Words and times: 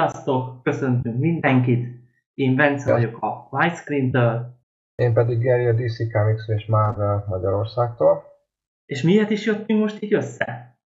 Sziasztok! 0.00 0.62
Köszöntünk 0.62 1.18
mindenkit! 1.18 1.88
Én 2.34 2.56
Bence 2.56 2.92
vagyok 2.92 3.22
a 3.22 3.48
Widescreen-től. 3.50 4.58
Én 4.94 5.12
pedig 5.12 5.38
Geri 5.38 5.66
a 5.66 5.72
DC 5.72 6.12
Comics 6.12 6.48
és 6.48 6.66
Marvel 6.66 7.24
Magyarországtól. 7.28 8.24
És 8.84 9.02
miért 9.02 9.30
is 9.30 9.46
jöttünk 9.46 9.80
most 9.80 10.02
így 10.02 10.14
össze? 10.14 10.78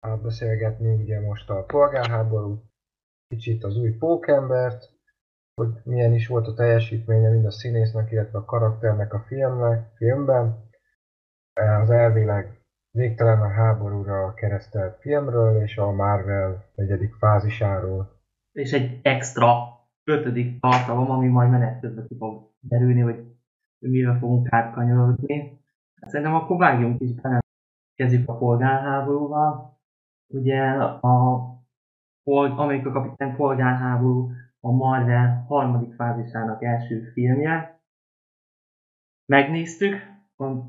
Hát 0.00 0.22
beszélgetni 0.22 1.02
ugye 1.02 1.20
most 1.20 1.50
a 1.50 1.64
polgárháború, 1.64 2.62
kicsit 3.28 3.64
az 3.64 3.76
új 3.76 3.90
pókembert, 3.90 4.90
hogy 5.54 5.68
milyen 5.84 6.14
is 6.14 6.26
volt 6.26 6.46
a 6.46 6.54
teljesítménye 6.54 7.30
mind 7.30 7.44
a 7.44 7.50
színésznek, 7.50 8.10
illetve 8.10 8.38
a 8.38 8.44
karakternek 8.44 9.14
a 9.14 9.24
filmnek, 9.26 9.96
filmben. 9.96 10.70
Az 11.80 11.90
elvileg 11.90 12.60
végtelen 12.90 13.40
a 13.40 13.48
háborúra 13.48 14.34
keresztelt 14.34 15.00
filmről 15.00 15.62
és 15.62 15.76
a 15.76 15.90
Marvel 15.90 16.64
negyedik 16.74 17.14
fázisáról. 17.14 18.11
És 18.52 18.72
egy 18.72 19.00
extra 19.02 19.80
ötödik 20.04 20.60
tartalom, 20.60 21.10
ami 21.10 21.28
majd 21.28 21.50
menet 21.50 21.80
közben 21.80 22.06
ki 22.06 22.16
fog 22.16 22.50
derülni, 22.60 23.00
hogy 23.00 23.24
mivel 23.78 24.18
fogunk 24.18 24.46
átkanyarodni. 24.50 25.60
Szerintem 26.00 26.34
akkor 26.34 26.56
vágjunk 26.56 27.00
is 27.00 27.12
bele, 27.12 27.40
kezdjük 27.94 28.28
a 28.28 28.36
polgárháborúval. 28.36 29.80
Ugye 30.26 30.62
a 31.00 31.40
Amerika 32.24 32.92
Kapitány 32.92 33.36
polgárháború 33.36 34.30
a 34.60 34.70
Marvel 34.70 35.44
harmadik 35.48 35.94
fázisának 35.94 36.62
első 36.62 37.00
filmje. 37.12 37.80
Megnéztük, 39.32 40.10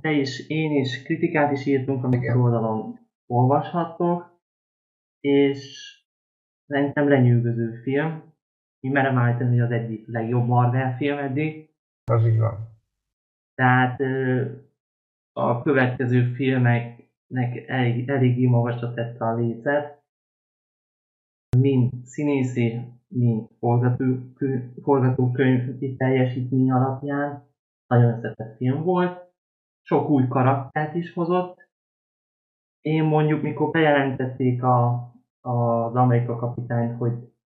te 0.02 0.12
is, 0.12 0.48
én 0.50 0.72
is, 0.72 1.04
kritikát 1.04 1.52
is 1.52 1.66
írtunk, 1.66 2.04
amit 2.04 2.36
oldalon 2.36 3.00
olvashattok, 3.28 4.40
és 5.20 5.93
szerintem 6.74 7.08
lenyűgöző 7.08 7.82
film. 7.84 8.24
Én 8.80 8.92
merem 8.92 9.18
állítani, 9.18 9.50
hogy 9.50 9.60
az 9.60 9.72
egyik 9.72 10.08
legjobb 10.08 10.48
Marvel 10.48 10.96
film 10.96 11.18
eddig. 11.18 11.70
Az 12.12 12.26
így 12.26 12.40
van. 12.40 12.58
Tehát 13.56 14.00
a 15.34 15.62
következő 15.62 16.34
filmeknek 16.34 17.68
elég, 17.68 18.10
eléggé 18.10 18.46
magasra 18.46 18.94
tette 18.94 19.26
a 19.26 19.36
lécet, 19.36 20.04
mind 21.58 21.92
színészi, 22.04 22.82
mind 23.08 23.48
forgatókönyv 24.82 25.96
teljesítmény 25.98 26.72
alapján. 26.72 27.48
Nagyon 27.88 28.14
összetett 28.14 28.56
film 28.58 28.84
volt 28.84 29.32
sok 29.82 30.10
új 30.10 30.28
karaktert 30.28 30.96
is 30.96 31.14
hozott. 31.14 31.68
Én 32.82 33.04
mondjuk, 33.04 33.42
mikor 33.42 33.72
bejelentették 33.72 34.64
a, 34.64 35.13
az 35.44 35.96
Amerika 35.96 36.36
kapitányt, 36.36 36.98
hogy 36.98 37.14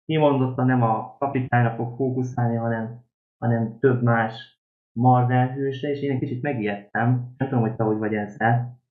kimondottan 0.06 0.66
nem 0.66 0.84
a 0.84 1.16
kapitányra 1.20 1.76
fog 1.76 1.96
fókuszálni, 1.96 2.56
hanem, 2.56 3.06
hanem 3.38 3.80
több 3.80 4.04
más 4.04 4.62
Marvel 4.94 5.48
hőse, 5.48 5.90
és 5.90 6.02
én 6.02 6.12
egy 6.12 6.20
kicsit 6.20 6.42
megijedtem. 6.42 7.34
Nem 7.38 7.48
tudom, 7.48 7.64
hogy 7.64 7.76
te 7.76 7.84
hogy 7.84 7.98
vagy 7.98 8.14
ezzel. 8.14 8.82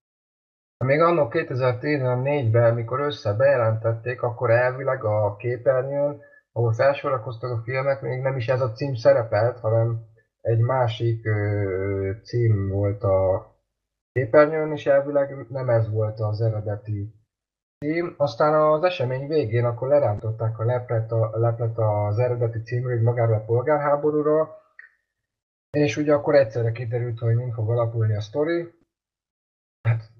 Még 0.84 1.00
annak 1.00 1.32
2014-ben, 1.34 2.74
mikor 2.74 3.00
össze 3.00 3.32
bejelentették, 3.32 4.22
akkor 4.22 4.50
elvileg 4.50 5.04
a 5.04 5.36
képernyőn, 5.36 6.20
ahol 6.52 6.72
felsorakoztak 6.72 7.50
a 7.50 7.62
filmek, 7.64 8.00
még 8.00 8.20
nem 8.20 8.36
is 8.36 8.48
ez 8.48 8.60
a 8.60 8.72
cím 8.72 8.94
szerepelt, 8.94 9.58
hanem 9.58 10.00
egy 10.40 10.58
másik 10.58 11.26
ö, 11.26 12.12
cím 12.22 12.68
volt 12.68 13.02
a 13.02 13.46
képernyőn, 14.12 14.72
és 14.72 14.86
elvileg 14.86 15.46
nem 15.48 15.68
ez 15.68 15.90
volt 15.90 16.20
az 16.20 16.40
eredeti 16.40 17.21
Aztán 18.16 18.54
az 18.54 18.82
esemény 18.82 19.26
végén 19.26 19.64
akkor 19.64 19.88
lerántották 19.88 20.58
a 20.58 20.64
leplet, 20.64 21.12
a, 21.12 21.30
leplet 21.38 21.78
az 21.78 22.18
eredeti 22.18 22.62
címről, 22.62 23.02
magáról 23.02 23.34
a 23.34 23.44
polgárháborúra, 23.44 24.60
és 25.70 25.96
ugye 25.96 26.12
akkor 26.12 26.34
egyszerre 26.34 26.72
kiderült, 26.72 27.18
hogy 27.18 27.34
mind 27.34 27.52
fog 27.52 27.70
alapulni 27.70 28.14
a 28.14 28.20
sztori. 28.20 28.74
Hát 29.88 30.10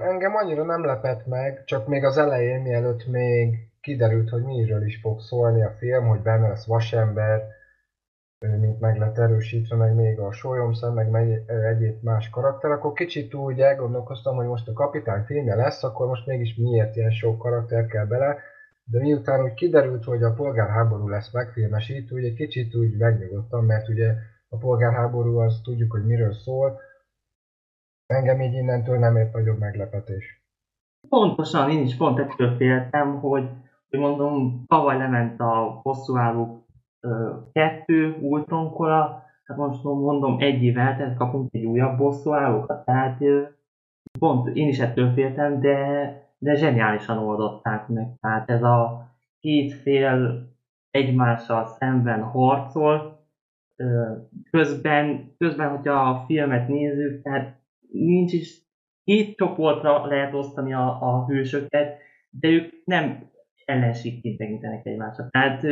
engem 0.00 0.34
annyira 0.34 0.64
nem 0.64 0.84
lepett 0.84 1.26
meg, 1.26 1.64
csak 1.64 1.86
még 1.86 2.04
az 2.04 2.18
elején, 2.18 2.60
mielőtt 2.60 3.06
még 3.06 3.68
kiderült, 3.80 4.28
hogy 4.28 4.42
miről 4.42 4.86
is 4.86 5.00
fog 5.00 5.20
szólni 5.20 5.62
a 5.62 5.70
film, 5.78 6.06
hogy 6.06 6.20
benne 6.20 6.48
lesz 6.48 6.66
vasember, 6.66 7.57
mint 8.38 8.80
meg 8.80 8.98
lett 8.98 9.18
erősítve, 9.18 9.76
meg 9.76 9.94
még 9.94 10.18
a 10.18 10.32
sólyomszem, 10.32 10.92
meg, 10.92 11.42
egyéb 11.46 12.02
más 12.02 12.30
karakter, 12.30 12.70
akkor 12.70 12.92
kicsit 12.92 13.34
úgy 13.34 13.60
elgondolkoztam, 13.60 14.36
hogy 14.36 14.46
most 14.46 14.68
a 14.68 14.72
kapitány 14.72 15.22
filmje 15.22 15.54
lesz, 15.54 15.84
akkor 15.84 16.06
most 16.06 16.26
mégis 16.26 16.54
miért 16.56 16.96
ilyen 16.96 17.10
sok 17.10 17.38
karakter 17.38 17.86
kell 17.86 18.06
bele, 18.06 18.36
de 18.84 19.00
miután 19.00 19.42
úgy 19.42 19.54
kiderült, 19.54 20.04
hogy 20.04 20.22
a 20.22 20.32
polgárháború 20.32 21.08
lesz 21.08 21.32
megfilmesítve, 21.32 22.16
úgy 22.16 22.24
egy 22.24 22.34
kicsit 22.34 22.74
úgy 22.74 22.96
megnyugodtam, 22.96 23.66
mert 23.66 23.88
ugye 23.88 24.14
a 24.48 24.56
polgárháború 24.56 25.38
az 25.38 25.60
tudjuk, 25.64 25.90
hogy 25.90 26.06
miről 26.06 26.32
szól, 26.32 26.80
engem 28.06 28.40
így 28.40 28.54
innentől 28.54 28.98
nem 28.98 29.16
ért 29.16 29.32
nagyobb 29.32 29.58
meglepetés. 29.58 30.42
Pontosan, 31.08 31.70
én 31.70 31.82
is 31.82 31.96
pont 31.96 32.18
ettől 32.18 32.56
féltem, 32.56 33.20
hogy, 33.20 33.48
hogy 33.88 33.98
mondom, 33.98 34.64
tavaly 34.66 34.96
lement 34.96 35.40
a 35.40 35.80
hosszúálló 35.82 36.67
kettő 37.52 38.16
Ultron 38.20 38.70
Cola, 38.70 39.22
hát 39.44 39.56
most 39.56 39.82
mondom 39.82 40.36
egy 40.40 40.62
év 40.62 40.78
eltelt, 40.78 41.16
kapunk 41.16 41.54
egy 41.54 41.64
újabb 41.64 41.98
bosszúállókat, 41.98 42.84
tehát 42.84 43.18
pont 44.18 44.56
én 44.56 44.68
is 44.68 44.78
ettől 44.78 45.12
féltem, 45.12 45.60
de, 45.60 46.12
de 46.38 46.54
zseniálisan 46.54 47.18
oldották 47.18 47.88
meg. 47.88 48.08
Tehát 48.20 48.50
ez 48.50 48.62
a 48.62 49.08
két 49.40 49.72
fél 49.72 50.48
egymással 50.90 51.66
szemben 51.66 52.22
harcol, 52.22 53.26
közben, 54.50 55.34
közben, 55.38 55.70
hogyha 55.70 55.92
a 55.92 56.24
filmet 56.26 56.68
nézzük, 56.68 57.22
tehát 57.22 57.60
nincs 57.92 58.32
is, 58.32 58.66
két 59.04 59.36
csoportra 59.36 60.06
lehet 60.06 60.34
osztani 60.34 60.72
a, 60.74 60.98
a 61.00 61.26
hősöket, 61.26 61.98
de 62.30 62.48
ők 62.48 62.72
nem 62.84 63.30
ellenségként 63.64 64.38
tekintenek 64.38 64.86
egymásra. 64.86 65.28
Tehát 65.30 65.64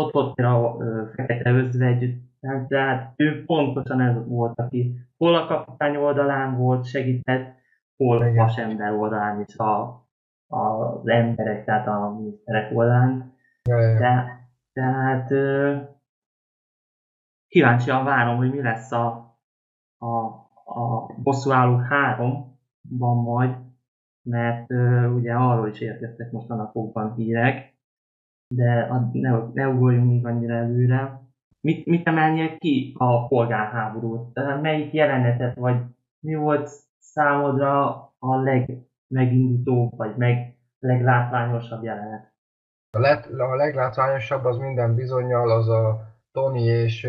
ott 0.00 0.12
volt 0.12 0.38
a 0.38 0.76
fekete 1.14 1.50
özvegy, 1.50 2.16
tehát 2.68 3.12
ő 3.16 3.44
pontosan 3.44 4.00
ez 4.00 4.26
volt, 4.26 4.58
aki 4.58 4.94
hol 5.16 5.34
a 5.34 5.46
kapitány 5.46 5.96
oldalán 5.96 6.56
volt, 6.56 6.86
segített, 6.86 7.58
hol 7.96 8.22
a 8.22 8.34
vasember 8.34 8.92
oldalán 8.92 9.44
is 9.46 9.56
a, 9.56 10.04
az 10.46 11.08
emberek, 11.08 11.64
tehát 11.64 11.86
a 11.86 12.14
miniszterek 12.18 12.76
oldalán. 12.76 13.34
De, 13.62 14.38
tehát 14.72 15.28
kíváncsian 17.48 18.04
várom, 18.04 18.36
hogy 18.36 18.50
mi 18.50 18.62
lesz 18.62 18.92
a, 18.92 19.36
a, 19.98 20.08
a 20.64 21.12
bosszúálló 21.22 21.76
háromban 21.76 23.22
majd, 23.24 23.56
mert 24.22 24.70
uh, 24.70 25.14
ugye 25.14 25.34
arról 25.34 25.68
is 25.68 25.80
érkeztek 25.80 26.32
most 26.32 26.50
a 26.50 26.54
napokban 26.54 27.14
hírek, 27.14 27.74
de 28.54 28.88
ne, 29.12 29.38
ne 29.52 29.68
ugorjunk 29.68 30.10
még 30.10 30.26
annyira 30.26 30.54
előre. 30.54 31.20
Mit, 31.60 31.86
mit 31.86 32.06
emelnél 32.06 32.58
ki 32.58 32.94
a 32.98 33.26
polgárháborút? 33.26 34.40
Melyik 34.60 34.92
jelenetet, 34.92 35.56
vagy 35.56 35.76
mi 36.20 36.34
volt 36.34 36.70
számodra 36.98 37.88
a 38.18 38.36
legmegindítóbb, 38.36 39.96
vagy 39.96 40.16
meg 40.16 40.56
leglátványosabb 40.78 41.82
jelenet? 41.82 42.32
A, 42.90 42.98
let, 42.98 43.26
a 43.26 43.54
leglátványosabb 43.54 44.44
az 44.44 44.56
minden 44.56 44.94
bizonyal 44.94 45.50
az 45.50 45.68
a 45.68 46.08
Tony 46.32 46.56
és 46.56 47.04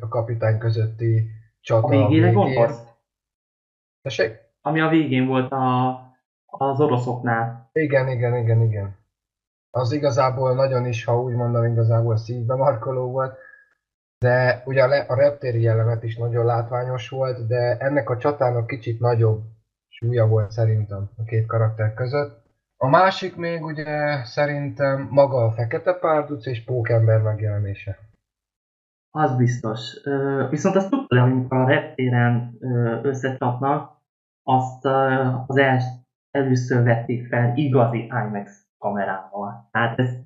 a 0.00 0.08
kapitány 0.08 0.58
közötti 0.58 1.30
csata. 1.60 1.86
A 1.86 1.90
végére 1.90 2.32
gondolsz? 2.32 2.82
Tessék? 4.02 4.38
Ami 4.60 4.80
a 4.80 4.88
végén 4.88 5.26
volt 5.26 5.52
a, 5.52 5.88
az 6.46 6.80
oroszoknál. 6.80 7.70
Igen, 7.72 8.08
igen, 8.08 8.36
igen, 8.36 8.62
igen 8.62 8.99
az 9.70 9.92
igazából 9.92 10.54
nagyon 10.54 10.86
is, 10.86 11.04
ha 11.04 11.22
úgy 11.22 11.34
mondom, 11.34 11.64
igazából 11.64 12.16
szívbe 12.16 12.54
markoló 12.54 13.10
volt, 13.10 13.38
de 14.18 14.62
ugye 14.64 14.82
a 14.82 15.14
reptéri 15.14 15.62
jelenet 15.62 16.02
is 16.02 16.16
nagyon 16.16 16.44
látványos 16.44 17.08
volt, 17.08 17.46
de 17.46 17.76
ennek 17.76 18.10
a 18.10 18.16
csatának 18.16 18.66
kicsit 18.66 19.00
nagyobb 19.00 19.42
súlya 19.88 20.26
volt 20.26 20.50
szerintem 20.50 21.10
a 21.16 21.22
két 21.22 21.46
karakter 21.46 21.94
között. 21.94 22.42
A 22.76 22.88
másik 22.88 23.36
még 23.36 23.64
ugye 23.64 24.24
szerintem 24.24 25.08
maga 25.10 25.44
a 25.44 25.52
Fekete 25.52 25.92
Párduc 25.92 26.46
és 26.46 26.64
Pókember 26.64 27.22
megjelenése. 27.22 27.98
Az 29.10 29.36
biztos. 29.36 30.00
Viszont 30.50 30.76
azt 30.76 30.88
hogy 30.88 31.18
amikor 31.18 31.58
a 31.58 31.66
reptéren 31.68 32.56
összecsapnak, 33.02 33.98
azt 34.42 34.84
az 35.46 35.56
els, 35.56 35.84
először 36.30 36.82
vették 36.82 37.26
fel 37.26 37.56
igazi 37.56 37.98
IMAX 37.98 38.69
kamerával. 38.80 39.68
Tehát 39.70 39.98
ezt 39.98 40.18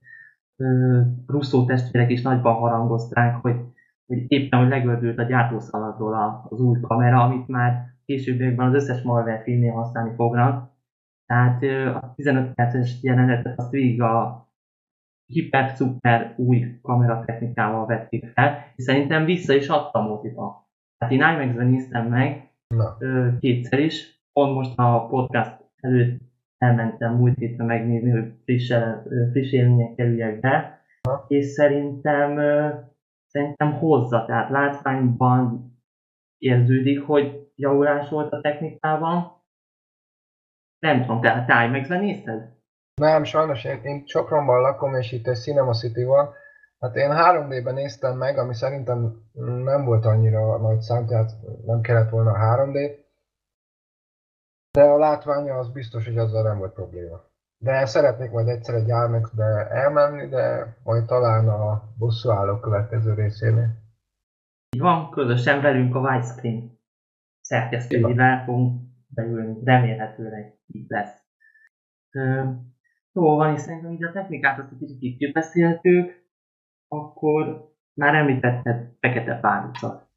Russzó 1.26 1.64
testvérek 1.64 2.10
is 2.10 2.22
nagyban 2.22 2.54
harangozták, 2.54 3.34
hogy, 3.34 3.56
hogy 4.06 4.24
éppen, 4.28 4.58
hogy 4.58 4.68
legördült 4.68 5.18
a 5.18 5.22
gyártószaladról 5.22 6.46
az 6.48 6.60
új 6.60 6.80
kamera, 6.80 7.22
amit 7.22 7.48
már 7.48 7.86
későbbiekben 8.04 8.66
az 8.66 8.74
összes 8.74 9.02
Marvel 9.02 9.42
filmnél 9.42 9.72
használni 9.72 10.14
fognak. 10.14 10.72
Tehát 11.26 11.62
a 12.02 12.12
15 12.16 12.54
perces 12.54 13.02
jelenetet 13.02 13.58
azt 13.58 13.70
végig 13.70 14.02
a, 14.02 14.44
hiper-szuper 15.26 16.34
új 16.36 16.78
kameratechnikával 16.82 17.86
vették 17.86 18.26
fel, 18.26 18.72
és 18.76 18.84
szerintem 18.84 19.24
vissza 19.24 19.54
is 19.54 19.68
adta 19.68 20.00
moziba. 20.00 20.68
Hát 20.98 21.10
én 21.10 21.18
IMAX-ben 21.18 21.66
néztem 21.66 22.08
meg 22.08 22.50
Na. 22.66 22.96
kétszer 23.40 23.78
is, 23.78 24.22
pont 24.32 24.54
most 24.54 24.78
a 24.78 25.06
podcast 25.06 25.56
előtt 25.80 26.20
elmentem 26.58 27.14
múlt 27.14 27.38
héten 27.38 27.66
megnézni, 27.66 28.10
hogy 28.10 28.32
friss, 28.44 28.72
friss 29.30 29.52
élmények 29.52 29.94
kerüljek 29.94 30.40
be, 30.40 30.82
és 31.26 31.46
szerintem, 31.46 32.36
szerintem 33.26 33.72
hozza, 33.72 34.24
tehát 34.24 34.50
látványban 34.50 35.72
érződik, 36.38 37.02
hogy 37.02 37.52
javulás 37.54 38.08
volt 38.08 38.32
a 38.32 38.40
technikában. 38.40 39.42
Nem 40.78 41.00
tudom, 41.00 41.20
te, 41.20 41.44
te 41.46 41.64
IMAX-ben 41.64 42.00
nézted? 42.00 42.52
Nem, 42.94 43.24
sajnos 43.24 43.64
én, 43.64 43.80
én 43.82 44.02
Sopronban 44.06 44.60
lakom, 44.60 44.94
és 44.94 45.12
itt 45.12 45.26
egy 45.26 45.36
Cinema 45.36 45.72
City 45.72 46.04
van. 46.04 46.28
Hát 46.80 46.96
én 46.96 47.10
3D-ben 47.12 47.74
néztem 47.74 48.16
meg, 48.16 48.38
ami 48.38 48.54
szerintem 48.54 49.22
nem 49.64 49.84
volt 49.84 50.04
annyira 50.04 50.56
nagy 50.58 50.80
szám, 50.80 51.06
tehát 51.06 51.30
nem 51.66 51.80
kellett 51.80 52.10
volna 52.10 52.32
3D. 52.32 53.03
De 54.78 54.82
a 54.82 54.98
látványa 54.98 55.54
az 55.54 55.72
biztos, 55.72 56.04
hogy 56.04 56.18
azzal 56.18 56.42
nem 56.42 56.58
volt 56.58 56.72
probléma. 56.72 57.20
De 57.58 57.86
szeretnék 57.86 58.30
majd 58.30 58.48
egyszer 58.48 58.74
egy 58.74 58.88
IMAX-be 58.88 59.68
elmenni, 59.70 60.28
de 60.28 60.76
majd 60.82 61.04
talán 61.04 61.48
a 61.48 61.82
bosszúálló 61.98 62.60
következő 62.60 63.14
részénél. 63.14 63.68
Így 64.76 64.80
van, 64.80 65.10
közösen 65.10 65.60
velünk 65.60 65.94
a 65.94 66.00
widescreen 66.00 66.80
szerkesztőjével 67.40 68.44
fogunk 68.44 68.82
beülni, 69.06 69.64
remélhetőleg 69.64 70.58
így 70.66 70.88
lesz. 70.88 71.22
Ö, 72.10 72.50
jó 73.12 73.36
van, 73.36 73.54
és 73.54 73.60
szerintem 73.60 73.92
így 73.92 74.04
a 74.04 74.12
technikát 74.12 74.58
azt 74.58 74.72
egy 74.72 74.78
kicsit 74.78 75.02
itt 75.02 75.18
kibeszéltük, 75.18 76.24
akkor 76.88 77.72
már 77.94 78.14
említetted 78.14 78.96
Fekete 79.00 79.40
Párducat. 79.40 80.08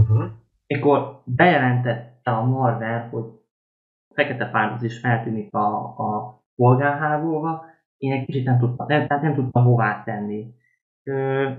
Uh-huh. 0.00 0.30
Mikor 0.66 1.22
bejelentette 1.24 2.30
a 2.30 2.44
Marvel, 2.44 3.08
hogy 3.08 3.44
Fekete 4.16 4.50
Párduc 4.50 4.82
is 4.82 4.98
feltűnik 4.98 5.54
a, 5.54 5.76
a 5.84 6.42
polgárháborúba, 6.54 7.64
én 7.96 8.12
egy 8.12 8.24
kicsit 8.24 8.44
nem 8.44 8.58
tudtam, 8.58 8.86
nem, 8.86 9.06
nem 9.08 9.34
tudtam 9.34 9.64
hová 9.64 10.02
tenni. 10.02 10.54
Ö, 11.02 11.50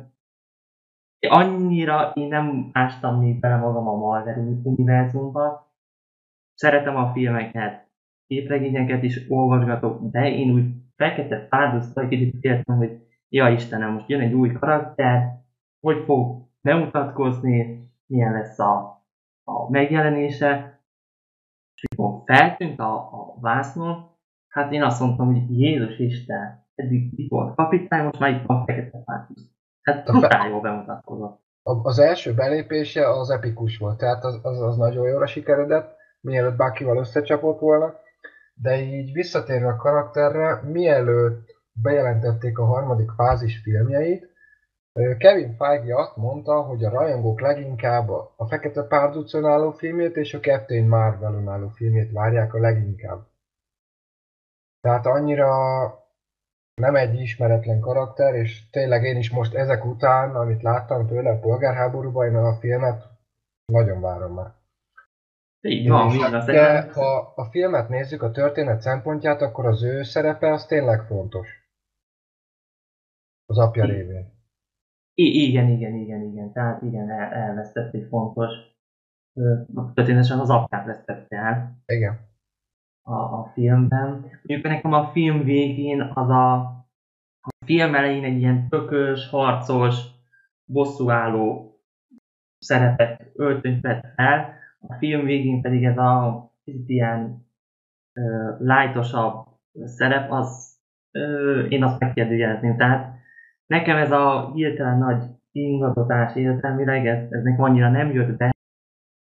annyira 1.28 2.12
én 2.14 2.28
nem 2.28 2.70
ástam 2.74 3.20
még 3.20 3.40
bele 3.40 3.56
magam 3.56 3.88
a 3.88 3.96
Marvel 3.96 4.60
univerzumba. 4.64 5.72
Szeretem 6.54 6.96
a 6.96 7.12
filmeket, 7.12 7.88
képregényeket 8.28 9.04
is 9.04 9.30
olvasgatok, 9.30 10.12
de 10.12 10.32
én 10.32 10.52
úgy 10.52 10.66
fekete 10.96 11.48
párducra 11.48 12.02
egy 12.02 12.08
kicsit 12.08 12.40
féltem, 12.40 12.78
hogy 12.78 13.02
ja 13.30 13.50
Istenem, 13.50 13.92
most 13.92 14.10
jön 14.10 14.22
egy 14.22 14.34
új 14.34 14.52
karakter, 14.52 15.42
hogy 15.80 16.04
fog 16.06 16.48
bemutatkozni, 16.62 17.90
milyen 18.06 18.32
lesz 18.32 18.60
a, 18.60 19.04
a 19.44 19.70
megjelenése, 19.70 20.77
és 21.78 21.84
mikor 21.90 22.22
feltűnt 22.26 22.80
a, 22.80 22.94
a 22.96 23.40
vásznon, 23.40 24.16
hát 24.48 24.72
én 24.72 24.84
azt 24.84 25.00
mondtam, 25.00 25.34
hogy 25.34 25.60
Jézus 25.60 25.98
Isten, 25.98 26.66
eddig 26.76 27.20
itt 27.20 27.30
volt 27.30 27.56
kapitány, 27.56 28.04
most 28.04 28.20
már 28.20 28.30
itt 28.30 28.46
van 28.46 28.66
fekete 28.66 28.98
párduc. 29.06 29.42
Hát 29.82 30.06
totál 30.06 30.50
jól 30.50 30.62
bemutatkozott. 30.62 31.46
Az 31.64 32.00
első 32.00 32.34
belépése 32.34 33.10
az 33.10 33.30
epikus 33.30 33.78
volt, 33.78 33.98
tehát 33.98 34.24
az, 34.24 34.40
az, 34.42 34.62
az 34.62 34.78
nagyon 34.78 35.08
jól 35.08 35.26
sikeredett, 35.26 35.96
mielőtt 36.22 36.56
bárkival 36.56 36.98
összecsapott 36.98 37.60
volna, 37.60 37.94
de 38.54 38.82
így 38.82 39.14
visszatérve 39.14 39.68
a 39.68 39.76
karakterre, 39.76 40.62
mielőtt 40.64 41.56
bejelentették 41.82 42.58
a 42.58 42.66
harmadik 42.66 43.12
fázis 43.12 43.62
filmjeit, 43.64 44.27
Kevin 45.18 45.56
Feige 45.56 45.96
azt 45.96 46.16
mondta, 46.16 46.62
hogy 46.62 46.84
a 46.84 46.90
rajongók 46.90 47.42
leginkább 47.42 48.10
a 48.36 48.46
Fekete 48.48 48.84
Párducon 48.84 49.46
álló 49.46 49.72
filmét 49.72 50.16
és 50.16 50.34
a 50.34 50.40
Captain 50.40 50.88
Marvelon 50.88 51.48
álló 51.48 51.68
filmét 51.68 52.12
várják 52.12 52.54
a 52.54 52.60
leginkább. 52.60 53.26
Tehát 54.82 55.06
annyira 55.06 55.50
nem 56.82 56.96
egy 56.96 57.20
ismeretlen 57.20 57.80
karakter, 57.80 58.36
és 58.36 58.70
tényleg 58.70 59.04
én 59.04 59.18
is 59.18 59.32
most 59.32 59.54
ezek 59.54 59.86
után, 59.86 60.36
amit 60.36 60.62
láttam 60.62 61.08
tőle 61.08 61.30
a 61.30 61.40
polgárháborúban, 61.40 62.28
én 62.28 62.36
a 62.36 62.54
filmet 62.60 63.06
nagyon 63.66 64.02
várom 64.02 64.34
már. 64.34 64.54
Így 65.62 65.90
van, 65.90 66.32
de 66.32 66.42
Szerintem- 66.42 66.92
ha 66.94 67.34
a 67.36 67.46
filmet 67.46 67.90
nézzük 67.90 68.22
a 68.22 68.32
történet 68.32 68.82
szempontját, 68.82 69.42
akkor 69.42 69.66
az 69.66 69.84
ő 69.84 70.04
szerepe 70.04 70.52
az 70.52 70.66
tényleg 70.66 71.02
fontos. 71.02 71.48
Az 73.46 73.58
apja 73.58 73.86
révén. 73.86 74.37
I- 75.20 75.48
igen, 75.48 75.70
igen, 75.70 75.96
igen, 75.96 76.22
igen. 76.22 76.52
Tehát 76.52 76.82
igen, 76.82 77.10
el, 77.10 77.34
elvesztett 77.34 77.94
egy 77.94 78.08
fontos, 78.10 78.52
történetesen 79.94 80.40
az 80.40 80.50
apját 80.50 80.86
vesztette 80.86 81.38
el 81.38 81.78
Igen. 81.86 82.20
a, 83.02 83.14
a 83.14 83.52
filmben. 83.54 84.10
Mondjuk 84.10 84.64
nekem 84.64 84.94
a 84.94 85.08
film 85.12 85.44
végén 85.44 86.02
az 86.02 86.30
a, 86.30 86.54
a 87.42 87.66
film 87.66 87.96
elején 87.96 88.24
egy 88.24 88.38
ilyen 88.38 88.70
tökös, 88.70 89.30
harcos, 89.30 89.96
bosszúálló 90.66 91.76
szerepet 92.60 93.32
öltönyt 93.36 93.82
vett 93.82 94.14
fel, 94.16 94.54
a 94.80 94.94
film 94.94 95.26
végén 95.26 95.62
pedig 95.62 95.84
ez 95.84 95.98
a 95.98 96.46
kicsit 96.64 96.90
ilyen 96.90 97.46
ö, 98.14 98.56
lightosabb 98.60 99.46
szerep, 99.84 100.32
az 100.32 100.80
ö, 101.12 101.66
én 101.66 101.84
azt 101.84 102.00
megkérdőjelezném. 102.00 102.78
Tehát 102.78 103.17
nekem 103.68 103.98
ez 103.98 104.12
a 104.12 104.52
hirtelen 104.54 104.98
nagy 104.98 105.24
ingatotás 105.52 106.36
értelmileg, 106.36 107.06
ez, 107.08 107.32
ez 107.32 107.44
nekem 107.44 107.64
annyira 107.64 107.90
nem 107.90 108.12
jött 108.12 108.38
be. 108.38 108.56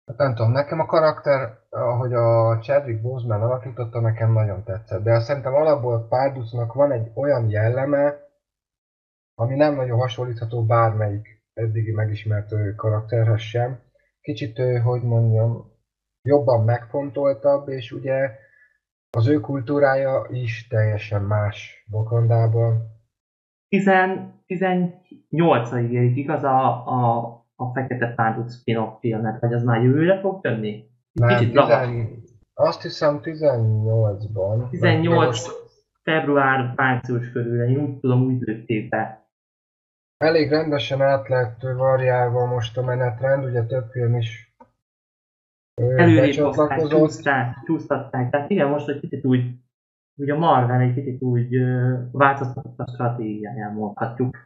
Hát 0.05 0.17
nem 0.17 0.35
tudom, 0.35 0.51
nekem 0.51 0.79
a 0.79 0.85
karakter, 0.85 1.57
ahogy 1.69 2.13
a 2.13 2.59
Chadwick 2.59 3.01
Boseman 3.01 3.41
alakította, 3.41 3.99
nekem 3.99 4.31
nagyon 4.31 4.63
tetszett. 4.63 5.03
De 5.03 5.19
szerintem 5.19 5.53
alapból 5.53 6.07
Párducnak 6.07 6.73
van 6.73 6.91
egy 6.91 7.11
olyan 7.15 7.49
jelleme, 7.49 8.13
ami 9.35 9.55
nem 9.55 9.75
nagyon 9.75 9.99
hasonlítható 9.99 10.65
bármelyik 10.65 11.43
eddigi 11.53 11.91
megismert 11.91 12.75
karakterhez 12.75 13.41
sem. 13.41 13.79
Kicsit, 14.21 14.57
hogy 14.83 15.01
mondjam, 15.01 15.71
jobban 16.21 16.63
megfontoltabb, 16.63 17.69
és 17.69 17.91
ugye 17.91 18.31
az 19.17 19.27
ő 19.27 19.39
kultúrája 19.39 20.25
is 20.29 20.67
teljesen 20.67 21.21
más 21.21 21.85
Wakandában. 21.91 22.94
10 23.77 23.89
18-ig 24.47 25.89
érik 25.89 26.17
igaz 26.17 26.43
a, 26.43 26.87
a, 26.87 27.25
a 27.55 27.71
Fekete 27.73 28.13
Párduc 28.15 28.53
spin-off 28.53 28.99
filmet, 28.99 29.41
vagy 29.41 29.53
az 29.53 29.63
már 29.63 29.83
jövőre 29.83 30.19
fog 30.19 30.39
jönni? 30.43 30.83
Nem, 31.11 31.37
Kicsit 31.37 31.53
lassú. 31.53 31.67
tizen, 31.67 32.23
azt 32.53 32.81
hiszem 32.81 33.19
18-ban. 33.23 34.69
18 34.69 35.25
Most 35.25 35.51
február, 36.03 36.73
március 36.75 37.31
körül, 37.31 37.69
én 37.69 37.77
úgy 37.77 37.99
tudom, 37.99 38.21
úgy 38.21 38.39
lőtték 38.39 38.89
be. 38.89 39.29
Elég 40.17 40.49
rendesen 40.49 41.01
át 41.01 41.27
lett 41.27 41.61
variálva 41.61 42.45
most 42.45 42.77
a 42.77 42.83
menetrend, 42.83 43.43
ugye 43.45 43.65
több 43.65 43.89
film 43.91 44.15
is 44.15 44.55
Előrébb 45.75 46.33
csúsztatták. 47.65 48.29
Tehát 48.29 48.49
igen, 48.49 48.69
most 48.69 48.89
egy 48.89 48.99
kicsit 48.99 49.25
úgy, 49.25 49.64
úgy 50.15 50.29
a 50.29 50.37
Marvel 50.37 50.79
egy 50.79 50.93
kicsit 50.93 51.21
úgy 51.21 51.55
ö, 51.55 51.97
változtatott 52.11 52.79
a 52.79 52.91
stratégiáján 52.93 53.73
mondhatjuk. 53.73 54.37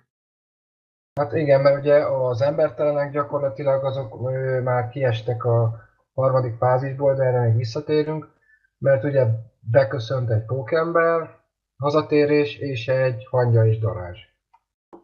Hát 1.13 1.33
igen, 1.33 1.61
mert 1.61 1.79
ugye 1.79 2.05
az 2.05 2.41
embertelenek 2.41 3.11
gyakorlatilag 3.11 3.83
azok 3.83 4.31
már 4.63 4.89
kiestek 4.89 5.43
a 5.43 5.87
harmadik 6.13 6.57
fázisból, 6.57 7.15
de 7.15 7.23
erre 7.23 7.41
még 7.41 7.55
visszatérünk, 7.55 8.33
mert 8.77 9.03
ugye 9.03 9.25
beköszönt 9.59 10.29
egy 10.29 10.45
pókember, 10.45 11.37
hazatérés 11.77 12.57
és 12.57 12.87
egy 12.87 13.27
hangya 13.29 13.65
és 13.65 13.79
darázs. 13.79 14.19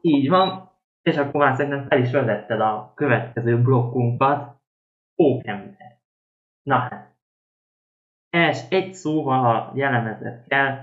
Így 0.01 0.29
van, 0.29 0.72
és 1.01 1.17
akkor 1.17 1.41
már 1.41 1.55
szerintem 1.55 1.88
fel 1.88 2.00
is 2.00 2.12
vezetted 2.12 2.60
a 2.60 2.91
következő 2.95 3.62
blokkunkat. 3.62 4.55
Pókember. 5.15 6.00
Na 6.63 6.77
hát. 6.77 7.04
Els, 8.35 8.69
egy 8.69 8.93
szóval, 8.93 9.39
ha 9.39 9.71
jellemezett 9.75 10.47
kell, 10.47 10.75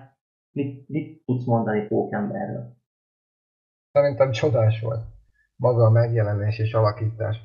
mit, 0.52 0.88
mit 0.88 1.24
tudsz 1.24 1.44
mondani 1.44 1.86
Pókemberről? 1.86 2.76
Szerintem 3.92 4.30
csodás 4.30 4.80
volt 4.80 5.02
maga 5.56 5.84
a 5.84 5.90
megjelenés 5.90 6.58
és 6.58 6.74
alakítás. 6.74 7.40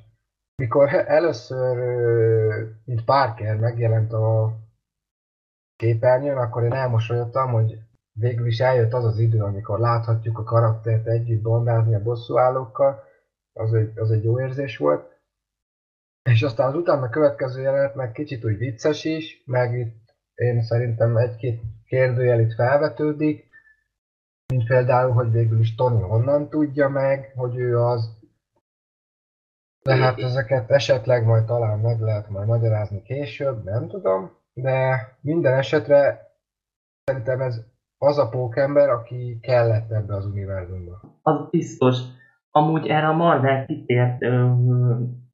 Mikor 0.55 0.93
először, 0.93 1.77
mint 2.85 3.03
Parker 3.05 3.57
megjelent 3.57 4.13
a 4.13 4.57
képernyőn, 5.75 6.37
akkor 6.37 6.63
én 6.63 6.73
elmosolyodtam, 6.73 7.51
hogy 7.51 7.79
végül 8.19 8.47
is 8.47 8.59
eljött 8.59 8.93
az 8.93 9.05
az 9.05 9.19
idő, 9.19 9.43
amikor 9.43 9.79
láthatjuk 9.79 10.39
a 10.39 10.43
karaktert 10.43 11.07
együtt 11.07 11.41
bondázni 11.41 11.95
a 11.95 12.03
bosszúállókkal. 12.03 13.03
Az 13.53 13.73
egy, 13.73 13.97
az 13.97 14.11
egy 14.11 14.23
jó 14.23 14.39
érzés 14.39 14.77
volt. 14.77 15.16
És 16.27 16.43
aztán 16.43 16.67
az 16.67 16.75
utána 16.75 17.09
következő 17.09 17.61
jelenet 17.61 17.95
meg 17.95 18.11
kicsit 18.11 18.45
úgy 18.45 18.57
vicces 18.57 19.03
is, 19.03 19.43
meg 19.45 19.79
itt 19.79 20.15
én 20.35 20.61
szerintem 20.61 21.17
egy-két 21.17 21.61
kérdőjel 21.85 22.39
itt 22.39 22.53
felvetődik, 22.53 23.49
mint 24.53 24.67
például, 24.67 25.11
hogy 25.11 25.31
végül 25.31 25.59
is 25.59 25.75
Tony 25.75 26.01
honnan 26.01 26.49
tudja 26.49 26.89
meg, 26.89 27.31
hogy 27.35 27.55
ő 27.55 27.79
az. 27.79 28.17
De 29.83 29.95
hát 29.95 30.19
ezeket 30.19 30.71
esetleg 30.71 31.25
majd 31.25 31.45
talán 31.45 31.79
meg 31.79 31.99
lehet 31.99 32.29
majd 32.29 32.47
magyarázni 32.47 33.01
később, 33.01 33.63
nem 33.63 33.87
tudom. 33.87 34.31
De 34.53 34.99
minden 35.21 35.57
esetre 35.57 36.31
szerintem 37.03 37.41
ez 37.41 37.61
az 37.97 38.17
a 38.17 38.29
pókember, 38.29 38.89
aki 38.89 39.39
kellett 39.41 39.91
ebbe 39.91 40.15
az 40.15 40.25
univerzumba. 40.25 41.19
Az 41.21 41.49
biztos. 41.49 41.97
Amúgy 42.51 42.87
erre 42.87 43.07
a 43.07 43.13
Marvel 43.13 43.65
kitért, 43.65 44.21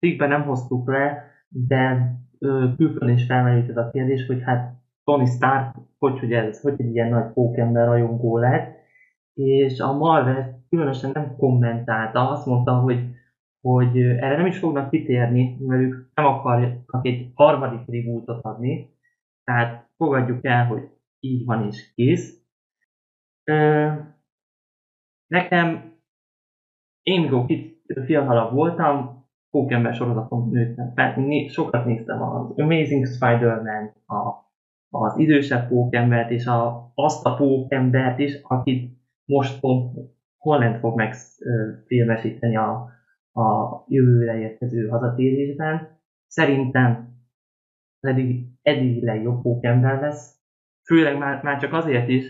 cikkben 0.04 0.30
nem 0.30 0.44
hoztuk 0.44 0.88
le, 0.88 1.32
de 1.48 2.12
külföldön 2.78 3.10
is 3.10 3.26
felmerült 3.26 3.70
ez 3.70 3.78
a 3.78 3.90
kérdés, 3.90 4.26
hogy 4.26 4.42
hát 4.42 4.76
Tony 5.04 5.26
Stark, 5.26 5.76
hogy, 5.98 6.20
hogy 6.20 6.34
ez, 6.34 6.62
hogy 6.62 6.74
egy 6.78 6.94
ilyen 6.94 7.10
nagy 7.10 7.34
pókember 7.34 7.86
rajongó 7.86 8.38
lett, 8.38 8.76
és 9.34 9.80
a 9.80 9.98
Marvel 9.98 10.66
különösen 10.70 11.12
nem 11.14 11.36
kommentálta, 11.36 12.30
azt 12.30 12.46
mondta, 12.46 12.74
hogy, 12.74 13.10
hogy 13.62 13.98
erre 14.02 14.38
nem 14.38 14.46
is 14.46 14.60
fognak 14.60 14.90
kitérni, 14.90 15.58
mert 15.60 15.82
ők 15.82 16.10
nem 16.14 16.26
akarnak 16.26 17.06
egy 17.06 17.32
harmadik 17.34 17.88
reboot 17.88 18.28
adni, 18.28 18.90
tehát 19.44 19.90
fogadjuk 19.98 20.46
el, 20.46 20.66
hogy 20.66 20.90
így 21.20 21.46
van 21.46 21.66
és 21.66 21.94
kész. 21.94 22.46
Nekem, 25.28 25.94
én 27.02 27.22
mikor 27.22 27.46
fiatalabb 28.06 28.54
voltam, 28.54 29.23
Pókember 29.54 29.94
sorozaton 29.94 30.50
nőttem 30.50 30.92
fel, 30.96 31.14
sokat 31.48 31.86
néztem 31.86 32.22
az 32.22 32.52
Amazing 32.56 33.08
Spider-Man, 33.08 33.94
a, 34.06 34.52
az 34.90 35.18
idősebb 35.18 35.68
pókembert 35.68 36.30
és 36.30 36.46
a, 36.46 36.92
azt 36.96 37.26
a 37.26 37.34
pókembert 37.36 38.20
is, 38.20 38.40
akit 38.44 38.98
most 39.26 39.60
Holland 40.38 40.80
fog 40.80 40.96
megfilmesíteni 40.96 42.58
a, 42.58 42.72
a 43.34 43.84
jövőre 43.88 44.38
érkező 44.38 44.88
hazatérésben. 44.88 46.00
Szerintem 46.28 47.18
eddig, 48.00 48.46
eddig 48.62 49.04
legjobb 49.04 49.42
pókember 49.42 50.02
lesz, 50.02 50.40
főleg 50.86 51.18
már, 51.18 51.44
már 51.44 51.60
csak 51.60 51.74
azért 51.74 52.08
is, 52.08 52.26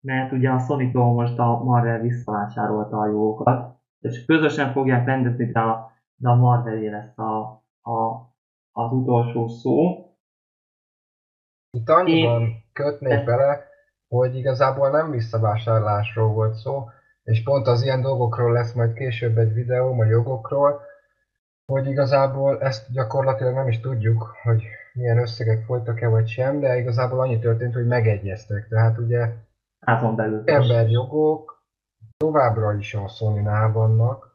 mert 0.00 0.32
ugye 0.32 0.50
a 0.50 0.58
sony 0.58 0.90
most 0.92 1.38
a 1.38 1.64
Marvel 1.64 2.00
visszavásárolta 2.00 2.98
a 2.98 3.06
jogokat, 3.06 3.76
és 4.00 4.24
közösen 4.24 4.72
fogják 4.72 5.06
rendezni, 5.06 5.50
de 5.50 5.60
a, 5.60 5.92
de 6.16 6.28
a 6.28 6.34
Marvelé 6.34 6.88
lesz 6.88 7.18
a, 7.18 7.62
a, 7.90 8.14
az 8.72 8.92
utolsó 8.92 9.48
szó. 9.48 10.08
Itt 11.70 11.88
annyiban 11.88 12.40
Én... 12.42 12.64
kötnék 12.72 13.24
bele, 13.24 13.64
hogy 14.08 14.36
igazából 14.36 14.90
nem 14.90 15.10
visszavásárlásról 15.10 16.32
volt 16.32 16.54
szó, 16.54 16.88
és 17.22 17.42
pont 17.42 17.66
az 17.66 17.82
ilyen 17.82 18.00
dolgokról 18.00 18.52
lesz 18.52 18.72
majd 18.72 18.92
később 18.92 19.38
egy 19.38 19.52
videó, 19.52 20.00
a 20.00 20.04
jogokról, 20.04 20.80
hogy 21.72 21.86
igazából 21.86 22.60
ezt 22.60 22.92
gyakorlatilag 22.92 23.54
nem 23.54 23.68
is 23.68 23.80
tudjuk, 23.80 24.36
hogy 24.42 24.64
milyen 24.92 25.18
összegek 25.18 25.64
folytak-e 25.64 26.08
vagy 26.08 26.28
sem, 26.28 26.60
de 26.60 26.78
igazából 26.78 27.20
annyi 27.20 27.38
történt, 27.38 27.74
hogy 27.74 27.86
megegyeztek. 27.86 28.68
Tehát 28.68 28.98
ugye 28.98 29.32
Házon 29.80 30.16
belül. 30.16 30.42
emberjogok 30.44 31.62
továbbra 32.16 32.74
is 32.74 32.94
a 32.94 33.08
sony 33.08 33.42
vannak, 33.72 34.33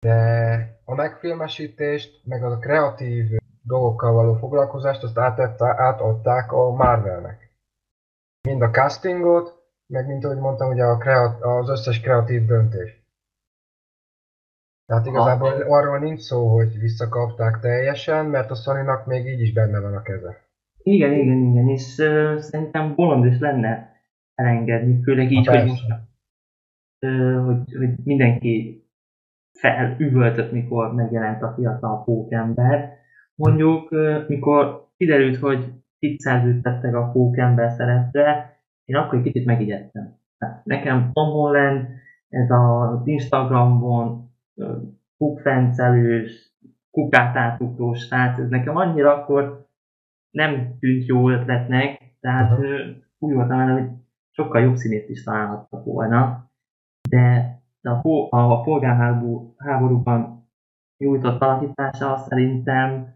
de 0.00 0.80
a 0.84 0.94
megfilmesítést, 0.94 2.20
meg 2.24 2.44
a 2.44 2.58
kreatív 2.58 3.26
dolgokkal 3.62 4.12
való 4.12 4.34
foglalkozást, 4.34 5.02
azt 5.02 5.18
átadták 5.58 6.52
a 6.52 6.70
Marvelnek 6.70 7.46
mind 8.46 8.62
a 8.62 8.70
castingot, 8.70 9.54
meg 9.86 10.06
mint 10.06 10.24
ahogy 10.24 10.38
mondtam, 10.38 10.70
ugye 10.70 10.84
a 10.84 10.96
kreat, 10.96 11.42
az 11.42 11.68
összes 11.68 12.00
kreatív 12.00 12.44
döntés. 12.44 13.04
Tehát 14.86 15.06
igazából 15.06 15.52
ah. 15.52 15.70
arról 15.70 15.98
nincs 15.98 16.20
szó, 16.20 16.48
hogy 16.48 16.78
visszakapták 16.78 17.60
teljesen, 17.60 18.26
mert 18.26 18.50
a 18.50 18.54
sony 18.54 18.86
még 19.04 19.26
így 19.26 19.40
is 19.40 19.52
benne 19.52 19.80
van 19.80 19.94
a 19.94 20.02
keze. 20.02 20.44
Igen, 20.82 21.12
igen, 21.12 21.38
igen, 21.38 21.68
és 21.68 21.98
uh, 21.98 22.38
szerintem 22.38 22.94
bolond 22.94 23.24
is 23.24 23.38
lenne 23.38 23.92
elengedni, 24.34 25.02
főleg 25.02 25.30
így, 25.30 25.46
hogy, 25.46 25.64
most, 25.64 25.84
uh, 27.06 27.44
hogy, 27.44 27.74
hogy 27.76 28.04
mindenki 28.04 28.85
felüvöltött, 29.58 30.52
mikor 30.52 30.94
megjelent 30.94 31.42
a 31.42 31.52
fiatal 31.56 32.04
pókember. 32.04 32.92
Mondjuk, 33.34 33.90
mikor 34.28 34.88
kiderült, 34.96 35.36
hogy 35.36 35.72
itt 35.98 36.18
szerződtettek 36.18 36.94
a 36.94 37.10
pókember 37.10 37.70
szerepre, 37.70 38.60
én 38.84 38.96
akkor 38.96 39.18
egy 39.18 39.24
kicsit 39.24 39.46
megijedtem. 39.46 40.18
Nekem 40.64 41.10
Tom 41.12 41.30
Holland, 41.30 41.88
ez 42.28 42.50
az 42.50 43.06
Instagramon 43.06 44.30
kukfencelős, 45.16 46.56
kukát 46.90 47.36
átugrós 47.36 48.00
srác, 48.00 48.38
ez 48.38 48.48
nekem 48.48 48.76
annyira 48.76 49.14
akkor 49.14 49.66
nem 50.30 50.76
tűnt 50.78 51.06
jó 51.06 51.30
ötletnek, 51.30 52.16
tehát 52.20 52.58
úgy 53.18 53.34
voltam 53.34 53.58
vele, 53.58 53.72
hogy 53.72 53.90
sokkal 54.30 54.62
jobb 54.62 54.74
színét 54.74 55.08
is 55.08 55.22
találhattak 55.22 55.84
volna, 55.84 56.50
de 57.10 57.55
a, 57.86 58.26
a 58.28 58.60
polgárháborúban 58.60 60.48
nyújtott 60.98 61.40
alakítása 61.40 62.16
szerintem 62.16 63.14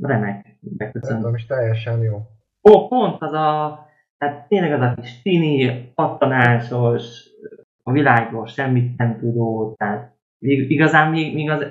remek. 0.00 0.58
Szerintem 0.92 1.34
is 1.34 1.46
teljesen 1.46 2.02
jó. 2.02 2.16
Ó, 2.70 2.88
pont 2.88 3.22
az 3.22 3.32
a, 3.32 3.80
tehát 4.18 4.48
tényleg 4.48 4.72
az 4.72 4.80
a 4.80 4.94
kis 5.00 5.22
tini, 5.22 5.92
pattanásos, 5.94 7.24
a 7.82 7.92
világról 7.92 8.46
semmit 8.46 8.96
nem 8.96 9.18
tudó, 9.18 9.74
tehát 9.76 10.16
igazán 10.68 11.10
még, 11.10 11.34
még 11.34 11.50
az, 11.50 11.66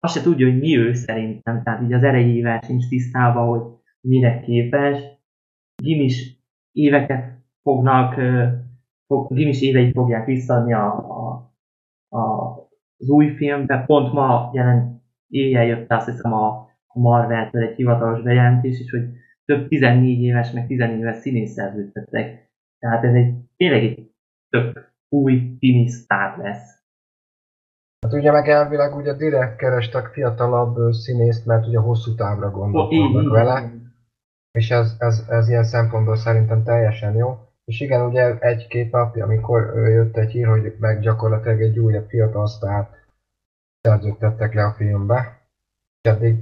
azt 0.00 0.14
se 0.14 0.22
tudja, 0.22 0.50
hogy 0.50 0.58
mi 0.58 0.76
ő 0.76 0.92
szerintem, 0.92 1.62
tehát 1.62 1.82
így 1.82 1.92
az 1.92 2.02
erejével 2.02 2.60
sincs 2.64 2.88
tisztában, 2.88 3.48
hogy 3.48 3.62
mire 4.00 4.40
képes. 4.40 4.98
Gimis 5.82 6.38
éveket 6.72 7.38
fognak, 7.62 8.14
fog, 9.06 9.34
Gimis 9.34 9.62
éveit 9.62 9.92
fogják 9.92 10.26
visszadni 10.26 10.72
a, 10.72 10.86
a, 10.86 11.53
az 12.14 13.08
új 13.08 13.34
filmbe, 13.34 13.84
pont 13.86 14.12
ma 14.12 14.50
jelent, 14.52 15.02
éjjel 15.28 15.64
jött 15.64 15.90
azt 15.90 16.10
hiszem 16.10 16.32
a 16.32 16.72
a 16.94 17.00
Marvel-től 17.00 17.62
egy 17.62 17.76
hivatalos 17.76 18.22
bejelentés 18.22 18.80
is, 18.80 18.90
hogy 18.90 19.08
több 19.44 19.68
14 19.68 20.20
éves, 20.20 20.50
meg 20.50 20.66
14 20.66 20.98
éves 20.98 21.16
színész 21.16 21.52
szerződtettek. 21.52 22.50
Tehát 22.78 23.04
ez 23.04 23.14
egy 23.14 23.34
tényleg 23.56 23.82
egy 23.82 24.10
tök 24.48 24.94
új 25.08 25.56
tini 25.58 25.88
sztár 25.88 26.38
lesz. 26.38 26.82
Hát 28.00 28.12
ugye 28.12 28.30
meg 28.30 28.48
elvileg 28.48 28.96
ugye 28.96 29.14
direkt 29.14 29.56
kerestek 29.56 30.06
fiatalabb 30.06 30.92
színészt, 30.92 31.46
mert 31.46 31.66
ugye 31.66 31.78
hosszú 31.78 32.14
távra 32.14 32.50
gondolkodnak 32.50 33.32
vele. 33.32 33.72
És 34.50 34.70
ez, 34.70 34.96
ez, 34.98 35.26
ez 35.28 35.48
ilyen 35.48 35.64
szempontból 35.64 36.16
szerintem 36.16 36.62
teljesen 36.62 37.16
jó. 37.16 37.43
És 37.64 37.80
igen, 37.80 38.06
ugye 38.06 38.38
egy-két 38.38 38.90
napja, 38.90 39.24
amikor 39.24 39.88
jött 39.88 40.16
egy 40.16 40.30
hír, 40.30 40.46
hogy 40.46 40.76
meg 40.78 41.00
gyakorlatilag 41.00 41.60
egy 41.60 41.78
újabb 41.78 42.08
fiatal 42.08 42.46
sztárt 42.46 42.96
szerződtettek 43.80 44.54
le 44.54 44.64
a 44.64 44.72
filmbe. 44.72 45.48
És 46.00 46.10
eddig 46.10 46.36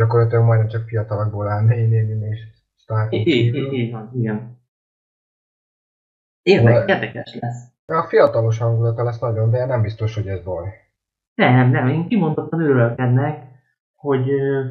Gyakorlatilag 0.00 0.44
majdnem 0.44 0.68
csak 0.68 0.88
fiatalokból 0.88 1.48
áll 1.48 1.64
néni 1.64 2.26
és 2.26 2.40
sztárkon 2.76 3.18
Így 3.18 3.90
van, 3.90 4.10
igen. 4.14 4.58
Érdekes, 6.42 6.88
érdekes 6.88 7.38
lesz. 7.40 7.72
A 7.86 8.06
fiatalos 8.08 8.58
hangulata 8.58 9.02
lesz 9.02 9.18
nagyon, 9.18 9.50
de 9.50 9.64
nem 9.64 9.82
biztos, 9.82 10.14
hogy 10.14 10.28
ez 10.28 10.42
baj. 10.42 10.68
Nem, 11.34 11.70
nem, 11.70 11.88
én 11.88 12.08
kimondottan 12.08 12.60
örülök 12.60 12.98
ennek, 12.98 13.44
hogy 13.94 14.30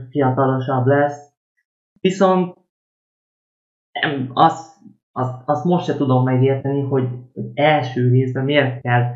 fiatalosabb 0.09 0.85
lesz. 0.85 1.33
Viszont 1.99 2.57
nem, 3.91 4.29
azt, 4.33 4.77
azt, 5.19 5.41
azt 5.45 5.63
most 5.63 5.85
se 5.85 5.95
tudom 5.95 6.23
megérteni, 6.23 6.81
hogy, 6.81 7.07
első 7.53 8.09
részben 8.09 8.43
miért 8.43 8.81
kell 8.81 9.11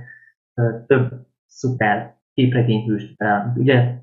több 0.88 1.12
szuper 1.46 2.16
képregényhőst 2.34 3.16
fel. 3.16 3.54
Ugye 3.58 4.02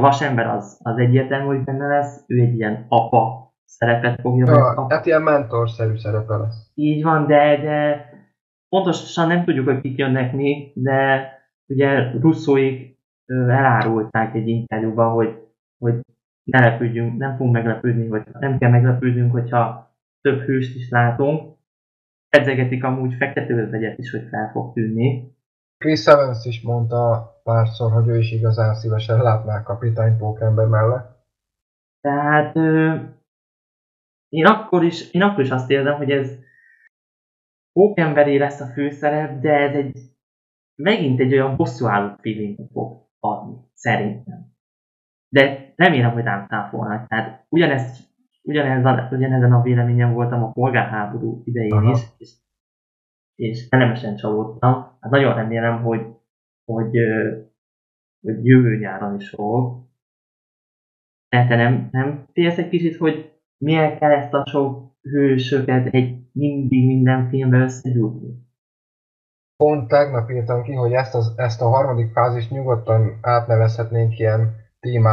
Vasember 0.00 0.46
az, 0.46 0.80
az 0.82 0.98
egyértelmű, 0.98 1.46
hogy 1.46 1.64
benne 1.64 1.86
lesz, 1.86 2.24
ő 2.26 2.40
egy 2.40 2.54
ilyen 2.54 2.86
apa 2.88 3.54
szerepet 3.64 4.20
fogja 4.20 4.46
ja, 4.46 4.52
megkapni. 4.52 4.94
Hát 4.94 5.06
ilyen 5.06 5.22
mentorszerű 5.22 5.96
szerepe 5.96 6.36
lesz. 6.36 6.70
Így 6.74 7.02
van, 7.02 7.26
de, 7.26 7.56
de 7.56 8.06
pontosan 8.68 9.26
nem 9.26 9.44
tudjuk, 9.44 9.66
hogy 9.66 9.80
kik 9.80 9.98
jönnek 9.98 10.32
még, 10.32 10.72
de 10.74 11.28
ugye 11.66 12.10
Russzóik 12.10 12.98
elárulták 13.26 14.34
egy 14.34 14.48
interjúban, 14.48 15.12
hogy, 15.12 15.38
hogy 15.78 16.00
ne 16.42 16.60
lepődjünk, 16.60 17.18
nem 17.18 17.36
fogunk 17.36 17.54
meglepődni, 17.54 18.08
vagy 18.08 18.22
nem 18.40 18.58
kell 18.58 18.70
meglepődnünk, 18.70 19.32
hogyha 19.32 19.89
több 20.20 20.40
hőst 20.40 20.76
is 20.76 20.88
látunk. 20.88 21.58
Edzegetik 22.28 22.84
amúgy 22.84 23.14
fekete 23.14 23.54
özvegyet 23.54 23.98
is, 23.98 24.10
hogy 24.10 24.28
fel 24.30 24.50
fog 24.52 24.72
tűnni. 24.72 25.34
Chris 25.78 26.06
Evans 26.06 26.44
is 26.44 26.62
mondta 26.62 27.32
párszor, 27.42 27.92
hogy 27.92 28.08
ő 28.08 28.18
is 28.18 28.32
igazán 28.32 28.74
szívesen 28.74 29.22
látná 29.22 29.62
kapitány 29.62 30.16
Pókember 30.16 30.66
mellett. 30.66 31.18
Tehát 32.00 32.56
ö, 32.56 32.94
én, 34.28 34.46
akkor 34.46 34.84
is, 34.84 35.12
én 35.12 35.22
akkor 35.22 35.44
is 35.44 35.50
azt 35.50 35.70
érzem, 35.70 35.96
hogy 35.96 36.10
ez 36.10 36.38
pókemberi 37.72 38.38
lesz 38.38 38.60
a 38.60 38.66
főszerep, 38.66 39.40
de 39.40 39.52
ez 39.52 39.74
egy 39.74 39.98
megint 40.74 41.20
egy 41.20 41.32
olyan 41.32 41.56
bosszúálló 41.56 42.16
feeling 42.20 42.58
fog 42.72 43.08
adni, 43.18 43.56
szerintem. 43.74 44.54
De 45.28 45.72
remélem, 45.76 46.12
hogy 46.12 46.22
nem 46.22 46.46
cáfolnak. 46.46 47.08
Tehát 47.08 47.46
ugyanez, 47.48 48.09
ugyanez 48.42 48.84
a, 48.84 49.08
ugyanezen 49.10 49.52
a 49.52 49.62
véleményen 49.62 50.12
voltam 50.12 50.42
a 50.42 50.50
polgárháború 50.50 51.42
idején 51.44 51.72
Aha. 51.72 51.90
is, 51.90 52.00
és, 52.18 52.32
és 53.34 53.68
elemesen 53.68 54.16
csalódtam. 54.16 54.72
Hát 55.00 55.10
nagyon 55.10 55.34
remélem, 55.34 55.82
hogy, 55.82 56.00
hogy, 56.64 56.96
hogy 58.20 58.44
jövő 58.46 58.78
nyáron 58.78 59.14
is 59.14 59.28
fog. 59.28 59.88
Tehát 61.28 61.48
te 61.48 61.56
nem, 61.56 61.88
nem 61.90 62.26
félsz 62.32 62.58
egy 62.58 62.68
kicsit, 62.68 62.96
hogy 62.96 63.40
milyen 63.58 63.98
kell 63.98 64.10
ezt 64.10 64.34
a 64.34 64.46
sok 64.46 64.90
hősöket 65.02 65.94
egy 65.94 66.20
mindig 66.32 66.86
minden 66.86 67.28
filmbe 67.28 67.58
összegyújtni? 67.58 68.48
Pont 69.56 69.88
tegnap 69.88 70.30
írtam 70.30 70.62
ki, 70.62 70.72
hogy 70.72 70.92
ezt, 70.92 71.14
az, 71.14 71.32
ezt 71.36 71.60
a 71.60 71.68
harmadik 71.68 72.12
fázist 72.12 72.50
nyugodtan 72.50 73.18
átnevezhetnénk 73.20 74.18
ilyen 74.18 74.54
team 74.80 75.04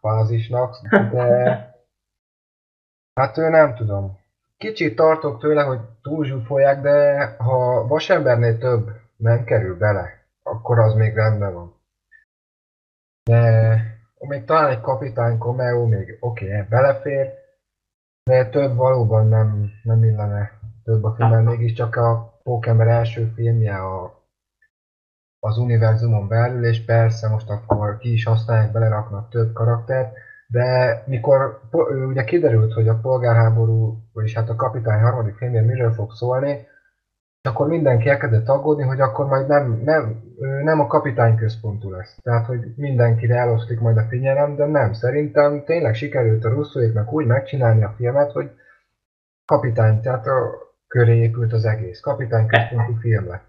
fázisnak, 0.00 0.88
de 1.12 1.34
hát 3.14 3.38
ő 3.38 3.48
nem 3.48 3.74
tudom. 3.74 4.18
Kicsit 4.56 4.96
tartok 4.96 5.40
tőle, 5.40 5.62
hogy 5.62 5.80
túlzsúfolják, 6.02 6.80
de 6.80 7.26
ha 7.38 7.86
vasembernél 7.86 8.58
több 8.58 8.90
nem 9.16 9.44
kerül 9.44 9.76
bele, 9.76 10.08
akkor 10.42 10.78
az 10.78 10.94
még 10.94 11.14
rendben 11.14 11.54
van. 11.54 11.74
De 13.30 13.94
még 14.18 14.44
talán 14.44 14.70
egy 14.70 14.80
kapitány 14.80 15.38
Komeo 15.38 15.86
még 15.86 16.16
oké, 16.20 16.46
okay, 16.46 16.68
belefér, 16.68 17.32
de 18.24 18.48
több 18.48 18.76
valóban 18.76 19.28
nem, 19.28 19.70
nem 19.82 20.04
illene 20.04 20.50
több 20.84 21.04
a 21.04 21.14
filmben, 21.14 21.44
mégiscsak 21.44 21.96
a 21.96 22.38
Pókember 22.42 22.86
első 22.86 23.32
filmje 23.34 23.76
a, 23.76 24.22
az 25.40 25.58
univerzumon 25.58 26.28
belül, 26.28 26.66
és 26.66 26.84
persze 26.84 27.28
most 27.28 27.50
akkor 27.50 27.98
ki 27.98 28.12
is 28.12 28.24
használják, 28.24 28.72
beleraknak 28.72 29.30
több 29.30 29.52
karaktert, 29.52 30.16
de 30.48 31.02
mikor 31.06 31.60
ugye 32.08 32.24
kiderült, 32.24 32.72
hogy 32.72 32.88
a 32.88 32.98
polgárháború, 33.02 33.98
vagyis 34.12 34.34
hát 34.34 34.48
a 34.48 34.56
kapitány 34.56 35.00
harmadik 35.00 35.34
filmje 35.34 35.62
miről 35.62 35.92
fog 35.92 36.12
szólni, 36.12 36.66
akkor 37.48 37.68
mindenki 37.68 38.08
elkezdett 38.08 38.48
aggódni, 38.48 38.82
hogy 38.82 39.00
akkor 39.00 39.26
majd 39.26 39.46
nem, 39.46 39.80
nem, 39.84 40.22
nem 40.62 40.80
a 40.80 40.86
kapitány 40.86 41.36
központú 41.36 41.90
lesz. 41.90 42.18
Tehát, 42.22 42.46
hogy 42.46 42.60
mindenkire 42.76 43.36
elosztik 43.36 43.80
majd 43.80 43.96
a 43.96 44.06
figyelem, 44.08 44.56
de 44.56 44.66
nem. 44.66 44.92
Szerintem 44.92 45.64
tényleg 45.64 45.94
sikerült 45.94 46.44
a 46.44 46.48
russzóéknak 46.48 47.12
úgy 47.12 47.26
megcsinálni 47.26 47.84
a 47.84 47.94
filmet, 47.96 48.32
hogy 48.32 48.50
kapitány, 49.44 50.00
tehát 50.00 50.26
a 50.26 50.64
köré 50.88 51.16
épült 51.16 51.52
az 51.52 51.64
egész. 51.64 52.00
Kapitány 52.00 52.46
központú 52.46 52.94
film 53.00 53.26
lett. 53.26 53.44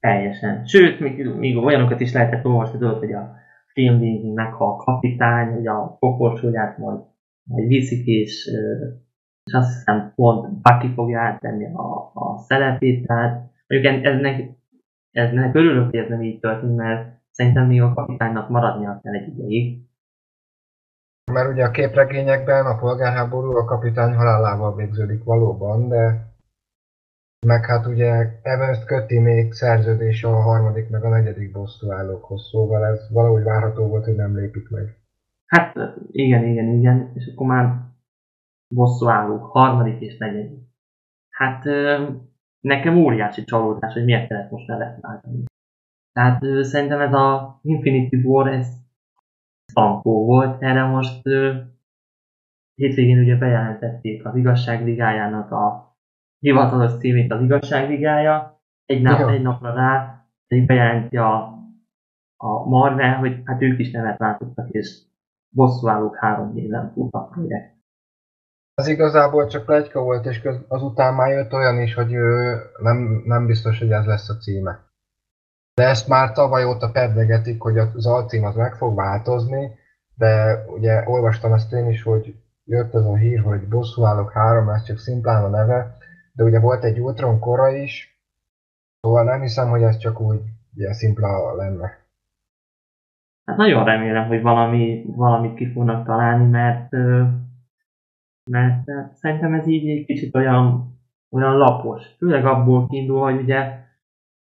Teljesen. 0.00 0.66
Sőt, 0.66 1.00
még, 1.00 1.34
még 1.34 1.56
olyanokat 1.56 2.00
is 2.00 2.12
lehetett 2.12 2.44
olvasni, 2.44 2.78
tudod, 2.78 2.98
hogy 2.98 3.12
a 3.12 3.36
film 3.78 3.98
végén 3.98 4.32
meghal 4.32 4.70
a 4.72 4.76
kapitány, 4.76 5.52
hogy 5.52 5.66
a 5.66 5.96
pokolcsóját 5.98 6.78
majd, 6.78 7.00
majd 7.44 7.66
viszik, 7.66 8.06
és, 8.06 8.46
és 9.44 9.52
azt 9.52 9.72
hiszem 9.72 10.12
pont 10.14 10.60
Bucky 10.60 10.92
fogja 10.94 11.20
áttenni 11.20 11.66
a, 11.74 12.10
a 12.14 12.38
szerepét, 12.38 13.06
tehát 13.06 13.50
mondjuk 13.66 14.04
ennek, 14.04 14.50
ennek 15.10 15.54
örülök, 15.54 15.90
hogy 15.90 15.98
ez 15.98 16.08
nem 16.08 16.22
így 16.22 16.40
történt, 16.40 16.76
mert 16.76 17.20
szerintem 17.30 17.66
még 17.66 17.82
a 17.82 17.94
kapitánynak 17.94 18.48
maradnia 18.48 19.00
kell 19.02 19.14
egy 19.14 19.28
ideig. 19.28 19.86
Mert 21.32 21.48
ugye 21.48 21.64
a 21.64 21.70
képregényekben 21.70 22.66
a 22.66 22.78
polgárháború 22.78 23.56
a 23.56 23.64
kapitány 23.64 24.14
halálával 24.14 24.74
végződik 24.74 25.24
valóban, 25.24 25.88
de 25.88 26.27
meg 27.46 27.64
hát 27.64 27.86
ugye 27.86 28.40
Evans 28.42 28.84
köti 28.84 29.18
még 29.18 29.52
szerződés 29.52 30.24
a 30.24 30.40
harmadik 30.40 30.88
meg 30.88 31.04
a 31.04 31.08
negyedik 31.08 31.52
bosszúállókhoz, 31.52 32.48
szóval 32.50 32.86
ez 32.86 33.10
valahogy 33.12 33.42
várható 33.42 33.86
volt, 33.86 34.04
hogy 34.04 34.16
nem 34.16 34.36
lépik 34.36 34.68
meg. 34.68 34.96
Hát 35.46 35.74
igen, 36.10 36.44
igen, 36.44 36.68
igen, 36.68 37.10
és 37.14 37.30
akkor 37.32 37.46
már 37.46 37.74
bosszúállók, 38.74 39.44
harmadik 39.44 40.00
és 40.00 40.16
negyedik. 40.16 40.66
Hát 41.30 41.64
nekem 42.60 42.96
óriási 42.96 43.44
csalódás, 43.44 43.92
hogy 43.92 44.04
miért 44.04 44.28
kellett 44.28 44.50
most 44.50 44.66
nevet 44.66 45.00
váltani. 45.00 45.44
Tehát 46.12 46.64
szerintem 46.64 47.00
ez 47.00 47.12
a 47.12 47.58
Infinity 47.62 48.14
War, 48.24 48.48
ez 48.48 48.68
szankó 49.66 50.24
volt, 50.24 50.62
erre 50.62 50.84
most 50.84 51.22
hétvégén 52.74 53.18
ugye 53.18 53.36
bejelentették 53.36 54.24
az 54.24 54.36
igazságligájának 54.36 55.50
a 55.50 55.87
hivatalos 56.38 56.98
címét 56.98 57.32
az 57.32 57.42
igazságvigája, 57.42 58.60
egy, 58.84 59.02
nap, 59.02 59.28
egy 59.28 59.42
napra 59.42 59.74
rá 59.74 60.24
bejelenti 60.66 61.16
a, 61.16 61.58
a 62.36 62.68
Marvel, 62.68 63.16
hogy 63.16 63.40
hát 63.44 63.62
ők 63.62 63.78
is 63.78 63.90
nevet 63.90 64.18
váltottak, 64.18 64.68
és 64.70 65.02
bosszúállók 65.48 66.16
három 66.16 66.56
éven 66.56 66.92
fut 66.92 67.12
a 67.12 67.24
projekt. 67.24 67.76
Az 68.74 68.86
igazából 68.86 69.46
csak 69.46 69.64
plegyka 69.64 70.02
volt, 70.02 70.26
és 70.26 70.48
azután 70.68 71.14
már 71.14 71.30
jött 71.30 71.52
olyan 71.52 71.80
is, 71.80 71.94
hogy 71.94 72.12
ő 72.12 72.56
nem, 72.82 73.22
nem 73.24 73.46
biztos, 73.46 73.78
hogy 73.78 73.90
ez 73.90 74.04
lesz 74.04 74.28
a 74.28 74.36
címe. 74.36 74.86
De 75.74 75.84
ezt 75.84 76.08
már 76.08 76.32
tavaly 76.32 76.64
óta 76.64 76.90
pedlegetik, 76.90 77.62
hogy 77.62 77.78
az 77.78 78.06
alcím 78.06 78.44
az 78.44 78.54
meg 78.54 78.74
fog 78.74 78.96
változni, 78.96 79.70
de 80.14 80.64
ugye 80.66 81.02
olvastam 81.06 81.52
ezt 81.52 81.72
én 81.72 81.88
is, 81.88 82.02
hogy 82.02 82.34
jött 82.64 82.94
az 82.94 83.06
a 83.06 83.16
hír, 83.16 83.40
hogy 83.40 83.68
bosszúállók 83.68 84.32
három, 84.32 84.68
ez 84.68 84.82
csak 84.82 84.98
szimplán 84.98 85.44
a 85.44 85.48
neve, 85.48 85.97
de 86.38 86.44
ugye 86.44 86.60
volt 86.60 86.84
egy 86.84 87.00
Ultron 87.00 87.38
kora 87.38 87.68
is, 87.68 88.20
szóval 89.00 89.24
nem 89.24 89.40
hiszem, 89.40 89.68
hogy 89.68 89.82
ez 89.82 89.96
csak 89.96 90.20
úgy 90.20 90.40
ilyen 90.74 90.92
szimpla 90.92 91.54
lenne. 91.54 91.98
Hát 93.44 93.56
nagyon 93.56 93.84
remélem, 93.84 94.26
hogy 94.26 94.42
valami, 94.42 95.04
valamit 95.06 95.54
ki 95.54 95.72
fognak 95.72 96.06
találni, 96.06 96.44
mert, 96.44 96.90
mert 98.50 98.90
szerintem 99.14 99.54
ez 99.54 99.66
így 99.66 99.88
egy 99.88 100.04
kicsit 100.04 100.34
olyan, 100.34 100.94
olyan 101.30 101.56
lapos. 101.56 102.16
Főleg 102.16 102.46
abból 102.46 102.86
kiindul, 102.86 103.20
hogy 103.20 103.40
ugye 103.40 103.84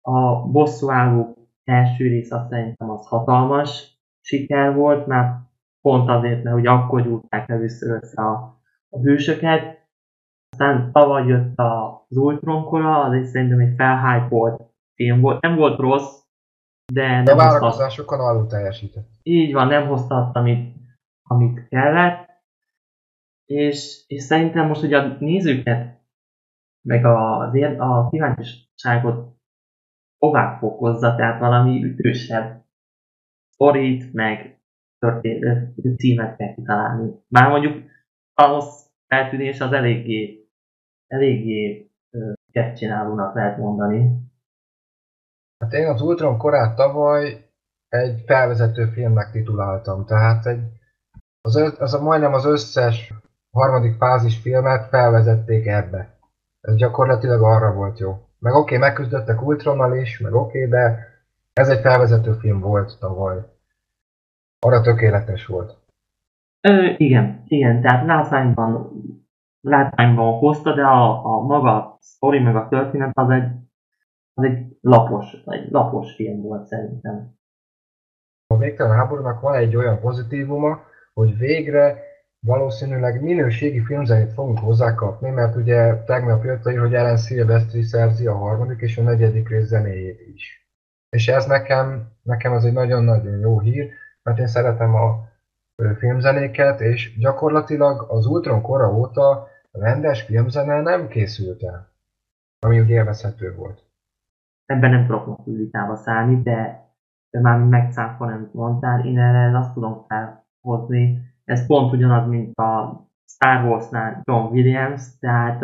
a 0.01 0.49
bosszúálló 0.49 1.37
első 1.65 2.09
rész 2.09 2.31
azt 2.31 2.49
szerintem 2.49 2.91
az 2.91 3.07
hatalmas 3.07 3.99
siker 4.21 4.75
volt, 4.75 5.07
mert 5.07 5.37
pont 5.81 6.09
azért, 6.09 6.43
mert 6.43 6.57
hogy 6.57 6.67
akkor 6.67 7.03
gyújtják 7.03 7.49
először 7.49 7.91
össze 8.03 8.23
a, 8.23 8.61
a 8.89 8.99
hősöket, 8.99 9.84
aztán 10.55 10.93
tavaly 10.93 11.27
jött 11.27 11.53
az 11.59 12.17
Ultron 12.17 12.65
kora, 12.65 13.03
az 13.03 13.15
is 13.15 13.27
szerintem 13.27 13.59
egy 13.59 13.75
felhypolt 13.77 14.63
film 14.95 15.21
volt. 15.21 15.43
Nem 15.43 15.57
volt 15.57 15.79
rossz, 15.79 16.23
de 16.93 17.23
nem 17.23 17.39
a 17.39 17.43
várakozásokon 17.43 18.21
alul 18.21 18.47
teljesített. 18.47 19.09
Így 19.23 19.53
van, 19.53 19.67
nem 19.67 19.87
hozta 19.87 20.15
azt, 20.15 20.37
amit, 20.37 20.77
amit 21.23 21.69
kellett. 21.69 22.29
És, 23.45 24.05
és 24.07 24.23
szerintem 24.23 24.67
most 24.67 24.83
ugye 24.83 24.99
a 24.99 25.17
nézőket, 25.19 26.03
meg 26.89 27.05
a, 27.05 27.41
a 27.79 28.09
kíváncsiságot 28.11 29.37
tovább 30.19 30.59
fokozza, 30.59 31.15
tehát 31.15 31.41
valami 31.41 31.85
ütősebb 31.85 32.65
sztorit, 33.49 34.13
meg 34.13 34.63
történet, 34.99 35.75
címet 35.97 36.37
kell 36.37 36.55
kitalálni. 36.55 37.13
Bár 37.29 37.49
mondjuk 37.49 37.91
ahhoz 38.35 38.93
feltűnés 39.07 39.61
az 39.61 39.73
eléggé 39.73 40.44
eléggé 41.15 41.91
csinálónak 42.75 43.35
lehet 43.35 43.59
mondani. 43.59 44.23
Hát 45.59 45.73
én 45.73 45.87
az 45.87 46.01
Ultron 46.01 46.39
korát 46.39 46.77
tavaly 46.77 47.49
egy 47.89 48.23
felvezető 48.27 48.87
filmnek 48.87 49.31
tituláltam, 49.31 50.05
tehát 50.05 50.47
egy, 50.47 50.63
az, 51.41 51.57
az 51.79 51.95
a, 51.95 52.03
majdnem 52.03 52.33
az 52.33 52.45
összes 52.45 53.13
harmadik 53.51 53.97
fázis 53.97 54.39
filmet 54.39 54.89
felvezették 54.89 55.67
ebbe. 55.67 56.19
Ez 56.61 56.75
gyakorlatilag 56.75 57.43
arra 57.43 57.73
volt 57.73 57.99
jó. 57.99 58.29
Meg 58.39 58.55
oké, 58.55 58.77
okay, 58.77 58.79
megküzdöttek 58.79 59.43
Ultronnal 59.43 59.97
is, 59.97 60.19
meg 60.19 60.35
oké, 60.35 60.59
okay, 60.59 60.71
de 60.71 61.09
ez 61.53 61.69
egy 61.69 61.81
felvezető 61.81 62.33
film 62.33 62.61
volt 62.61 62.99
tavaly. 62.99 63.39
Arra 64.59 64.81
tökéletes 64.81 65.47
volt. 65.47 65.77
Ö, 66.61 66.93
igen, 66.97 67.43
igen, 67.47 67.81
tehát 67.81 68.07
látványban 68.07 68.91
látványban 69.65 70.39
hozta, 70.39 70.75
de 70.75 70.83
a, 70.83 71.25
a 71.25 71.41
maga 71.41 71.77
a 71.77 71.97
sztori 72.01 72.39
meg 72.39 72.57
a 72.57 72.69
történet 72.69 73.11
az 73.15 73.31
egy, 73.31 73.51
az 74.35 74.45
egy 74.45 74.77
lapos, 74.81 75.33
egy 75.45 75.71
lapos 75.71 76.15
film 76.15 76.41
volt 76.41 76.67
szerintem. 76.67 77.33
A 78.47 78.57
végtelen 78.57 78.97
háborúnak 78.97 79.41
van 79.41 79.55
egy 79.55 79.77
olyan 79.77 80.01
pozitívuma, 80.01 80.81
hogy 81.15 81.39
végre 81.39 82.03
valószínűleg 82.47 83.23
minőségi 83.23 83.85
filmzenét 83.85 84.33
fogunk 84.33 84.59
hozzákapni, 84.59 85.31
mert 85.31 85.57
ugye 85.57 86.03
tegnap 86.03 86.45
jött 86.45 86.63
hogy 86.63 86.95
Ellen 86.95 87.17
Silvestri 87.17 87.83
szerzi 87.83 88.27
a 88.27 88.37
harmadik 88.37 88.81
és 88.81 88.99
a 88.99 89.03
negyedik 89.03 89.49
rész 89.49 89.67
zenéjét 89.67 90.21
is. 90.35 90.69
És 91.09 91.29
ez 91.29 91.47
nekem, 91.47 92.13
nekem 92.23 92.53
az 92.53 92.65
egy 92.65 92.73
nagyon-nagyon 92.73 93.39
jó 93.39 93.61
hír, 93.61 93.89
mert 94.23 94.39
én 94.39 94.47
szeretem 94.47 94.95
a 94.95 95.33
filmzenéket, 95.99 96.81
és 96.81 97.19
gyakorlatilag 97.19 98.07
az 98.09 98.27
Ultron 98.27 98.63
kora 98.63 98.93
óta 98.93 99.53
rendes 99.79 100.23
filmzene 100.23 100.81
nem 100.81 101.09
készült 101.09 101.63
el. 101.63 101.93
ami 102.59 102.81
ugye 102.81 102.95
élvezhető 102.95 103.55
volt. 103.55 103.83
Ebben 104.67 104.91
nem 104.91 105.07
tudok 105.07 105.27
most 105.27 105.45
vitába 105.45 105.97
szállni, 105.97 106.43
de, 106.43 106.89
de 107.31 107.41
már 107.41 107.59
megcáfolni, 107.59 108.33
amit 108.33 108.55
mondtál, 108.55 109.07
én 109.07 109.19
erre 109.19 109.59
azt 109.59 109.73
tudom 109.73 110.07
felhozni. 110.09 111.33
Ez 111.45 111.67
pont 111.67 111.93
ugyanaz, 111.93 112.29
mint 112.29 112.59
a 112.59 113.03
Star 113.27 113.65
Wars-nál 113.65 114.23
John 114.25 114.53
Williams, 114.53 115.19
tehát 115.19 115.59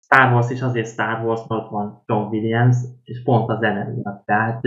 Star 0.00 0.32
Wars 0.32 0.50
is 0.50 0.62
azért 0.62 0.88
Star 0.88 1.24
Wars, 1.24 1.40
ott 1.48 1.70
van 1.70 2.02
John 2.06 2.34
Williams, 2.34 2.76
és 3.04 3.22
pont 3.22 3.48
az 3.48 3.60
miatt. 3.60 4.24
Tehát 4.24 4.62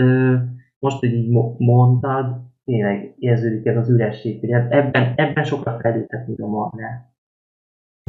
most, 0.78 0.98
hogy 0.98 1.12
így 1.12 1.30
mondtad, 1.58 2.40
tényleg 2.64 3.14
érződik 3.18 3.66
ez 3.66 3.76
az 3.76 3.90
üresség, 3.90 4.40
hogy 4.40 4.50
ebben, 4.50 5.14
ebben 5.16 5.44
sokat 5.44 5.80
fejlődhet, 5.80 6.26
mint 6.26 6.40
a 6.40 6.46
Marvel. 6.46 7.15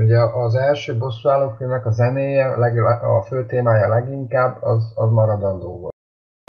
Ugye 0.01 0.19
az 0.19 0.55
első 0.55 0.97
bosszúálló 0.97 1.49
filmek 1.49 1.85
a 1.85 1.91
zenéje, 1.91 2.53
a 3.01 3.21
fő 3.21 3.45
témája 3.45 3.87
leginkább, 3.87 4.61
az, 4.61 4.93
az 4.95 5.11
maradandó 5.11 5.79
volt. 5.79 5.95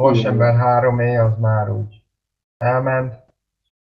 Vasember 0.03 0.55
3 0.55 1.01
é 1.01 1.17
az 1.17 1.39
már 1.39 1.71
úgy 1.71 2.03
elment. 2.57 3.15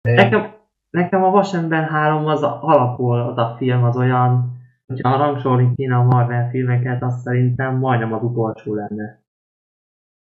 Még... 0.02 0.16
Nekem, 0.16 0.54
nekem 0.90 1.24
a 1.24 1.31
Vasember 1.31 1.88
3 1.88 2.26
az 2.26 2.42
alapul 2.42 3.20
az 3.20 3.38
a 3.38 3.54
film, 3.57 3.85
az 3.85 3.96
olyan, 3.96 4.57
hogyha 4.87 5.16
rangsorolni 5.16 5.74
kéne 5.74 5.96
a 5.96 6.02
Marvel 6.02 6.48
filmeket, 6.48 7.02
azt 7.02 7.20
szerintem 7.20 7.76
majdnem 7.76 8.12
az 8.12 8.22
utolsó 8.22 8.74
lenne. 8.74 9.22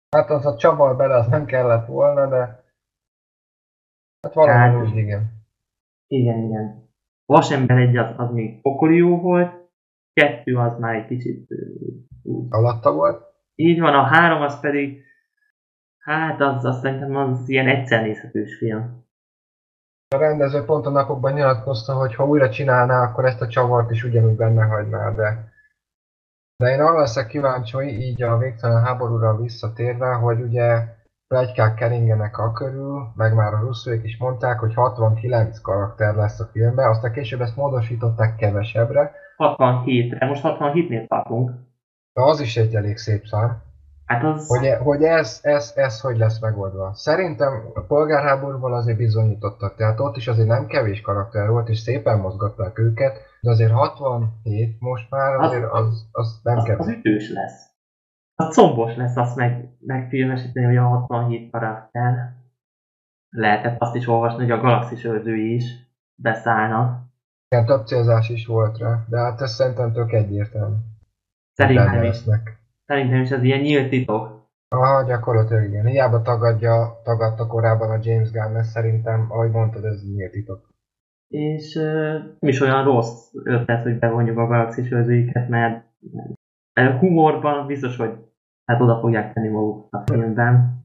Hát 0.09 0.29
az 0.29 0.45
a 0.45 0.55
csavar 0.55 0.95
bele, 0.95 1.15
az 1.15 1.27
nem 1.27 1.45
kellett 1.45 1.87
volna, 1.87 2.27
de 2.27 2.63
hát 4.21 4.33
valami 4.33 4.57
hát, 4.57 4.75
úgy, 4.75 4.95
igen. 4.95 5.33
Igen, 6.07 6.39
igen. 6.39 6.84
Vasember 7.25 7.77
egy 7.77 7.97
az, 7.97 8.13
az 8.17 8.31
még 8.31 8.61
pokoli 8.61 8.95
jó 8.95 9.21
volt, 9.21 9.53
kettő 10.13 10.57
az 10.57 10.79
már 10.79 10.95
egy 10.95 11.05
kicsit 11.05 11.47
úgy. 12.23 12.45
Alatta 12.49 12.93
volt? 12.93 13.23
Így 13.55 13.79
van, 13.79 13.93
a 13.93 14.03
három 14.03 14.41
az 14.41 14.59
pedig, 14.59 15.03
hát 15.97 16.41
az, 16.41 16.65
az 16.65 16.79
szerintem 16.79 17.15
az 17.15 17.49
ilyen 17.49 17.67
egyszer 17.67 18.01
nézhetős 18.01 18.57
film. 18.57 19.03
A 20.15 20.17
rendező 20.17 20.63
pont 20.63 20.85
a 20.85 20.89
napokban 20.89 21.33
nyilatkozta, 21.33 21.93
hogy 21.93 22.15
ha 22.15 22.27
újra 22.27 22.49
csinálná, 22.49 23.03
akkor 23.03 23.25
ezt 23.25 23.41
a 23.41 23.47
csavart 23.47 23.91
is 23.91 24.03
ugyanúgy 24.03 24.35
benne 24.35 24.63
hagyná, 24.63 25.11
de 25.11 25.53
de 26.57 26.71
én 26.71 26.81
arra 26.81 26.99
leszek 26.99 27.27
kíváncsi, 27.27 27.75
hogy 27.75 27.87
így 27.87 28.21
a 28.21 28.37
végtelen 28.37 28.83
háborúra 28.83 29.41
visszatérve, 29.41 30.13
hogy 30.13 30.41
ugye 30.41 30.94
plegykák 31.27 31.75
keringenek 31.75 32.37
a 32.37 32.51
körül, 32.51 33.11
meg 33.15 33.33
már 33.33 33.53
a 33.53 33.59
russzóik 33.59 34.03
is 34.03 34.17
mondták, 34.17 34.59
hogy 34.59 34.73
69 34.73 35.59
karakter 35.59 36.15
lesz 36.15 36.39
a 36.39 36.49
filmben, 36.51 36.89
aztán 36.89 37.11
később 37.11 37.41
ezt 37.41 37.55
módosították 37.55 38.35
kevesebbre. 38.35 39.11
67-re, 39.37 40.25
most 40.25 40.41
67-nél 40.43 41.07
tartunk. 41.07 41.51
De 42.13 42.21
az 42.21 42.39
is 42.39 42.57
egy 42.57 42.75
elég 42.75 42.97
szép 42.97 43.25
szám. 43.25 43.63
Hát 44.05 44.23
az... 44.23 44.47
Hogy, 44.47 44.73
hogy 44.83 45.03
ez, 45.03 45.39
ez, 45.43 45.73
ez 45.75 46.01
hogy 46.01 46.17
lesz 46.17 46.39
megoldva. 46.39 46.93
Szerintem 46.93 47.71
a 47.73 47.81
polgárháborúban 47.81 48.73
azért 48.73 48.97
bizonyítottak, 48.97 49.75
tehát 49.75 49.99
ott 49.99 50.15
is 50.15 50.27
azért 50.27 50.47
nem 50.47 50.65
kevés 50.65 51.01
karakter 51.01 51.49
volt, 51.49 51.69
és 51.69 51.79
szépen 51.79 52.19
mozgatták 52.19 52.79
őket, 52.79 53.17
de 53.41 53.49
azért 53.49 53.71
67 53.71 54.75
most 54.79 55.09
már 55.09 55.35
azért 55.35 55.71
az, 55.71 56.07
az 56.11 56.39
nem 56.43 56.57
az, 56.57 56.63
kevés. 56.63 56.85
Az 56.85 56.87
ütős 56.87 57.31
lesz. 57.31 57.74
A 58.35 58.43
combos 58.43 58.95
lesz 58.95 59.15
azt 59.15 59.35
meg, 59.35 59.69
megfilmesíteni, 59.79 60.65
hogy 60.65 60.77
a 60.77 60.87
67 60.87 61.51
karakter. 61.51 62.33
Lehetett 63.29 63.81
azt 63.81 63.95
is 63.95 64.07
olvasni, 64.07 64.41
hogy 64.41 64.51
a 64.51 64.61
galaxis 64.61 65.03
őrzői 65.03 65.53
is 65.53 65.63
beszállnak. 66.15 67.03
Igen, 67.47 67.65
több 67.65 67.85
célzás 67.85 68.29
is 68.29 68.45
volt 68.45 68.77
rá, 68.77 69.05
de 69.09 69.17
hát 69.17 69.41
ez 69.41 69.51
szerintem 69.51 69.91
tök 69.91 70.11
egyértelmű. 70.11 70.75
Szerintem 71.53 72.03
is. 72.03 72.07
Lesznek. 72.07 72.59
Szerintem 72.85 73.21
is 73.21 73.31
ez 73.31 73.43
ilyen 73.43 73.59
nyílt 73.59 73.89
titok. 73.89 74.49
Aha, 74.67 75.03
gyakorlatilag 75.03 75.63
igen. 75.63 75.85
Hiába 75.85 76.21
tagadja, 76.21 77.01
tagadta 77.03 77.47
korábban 77.47 77.89
a 77.89 77.99
James 78.01 78.31
Gunn, 78.31 78.55
ez 78.55 78.67
szerintem, 78.67 79.25
ahogy 79.29 79.51
mondtad, 79.51 79.85
ez 79.85 80.03
nyílt 80.03 80.31
titok. 80.31 80.69
És 81.27 81.75
uh, 81.75 82.13
nem 82.39 82.49
is 82.49 82.61
olyan 82.61 82.83
rossz 82.83 83.33
ötlet, 83.43 83.83
hogy 83.83 83.99
bevonjuk 83.99 84.37
a 84.37 84.47
galaxis 84.47 84.91
őrzőiket, 84.91 85.49
mert 85.49 85.85
humorban 86.83 87.67
biztos, 87.67 87.97
hogy 87.97 88.11
hát 88.65 88.81
oda 88.81 88.99
fogják 88.99 89.33
tenni 89.33 89.47
maguk 89.47 89.87
a 89.89 90.03
filmben. 90.05 90.83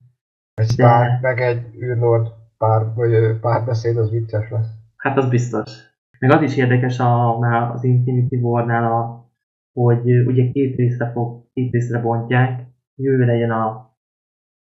Egy 0.54 0.74
de... 0.76 0.84
pár, 0.84 1.18
meg 1.20 1.40
egy 1.40 1.74
űrlord 1.82 2.28
pár, 2.58 2.94
vagy 2.94 3.40
párbeszéd, 3.40 3.96
az 3.96 4.10
vicces 4.10 4.50
lesz. 4.50 4.68
Hát 4.96 5.16
az 5.16 5.28
biztos. 5.28 5.88
Meg 6.18 6.30
az 6.30 6.42
is 6.42 6.56
érdekes 6.56 6.98
a, 6.98 7.38
már 7.38 7.70
az 7.70 7.84
Infinity 7.84 8.34
War-nál, 8.34 8.92
a, 8.92 9.30
hogy 9.72 10.26
ugye 10.26 10.50
két 10.50 10.76
részre, 10.76 11.10
fog, 11.10 11.44
két 11.52 11.72
részre 11.72 12.00
bontják. 12.00 12.66
Jövőre 12.94 13.34
jön 13.34 13.50
a 13.50 13.90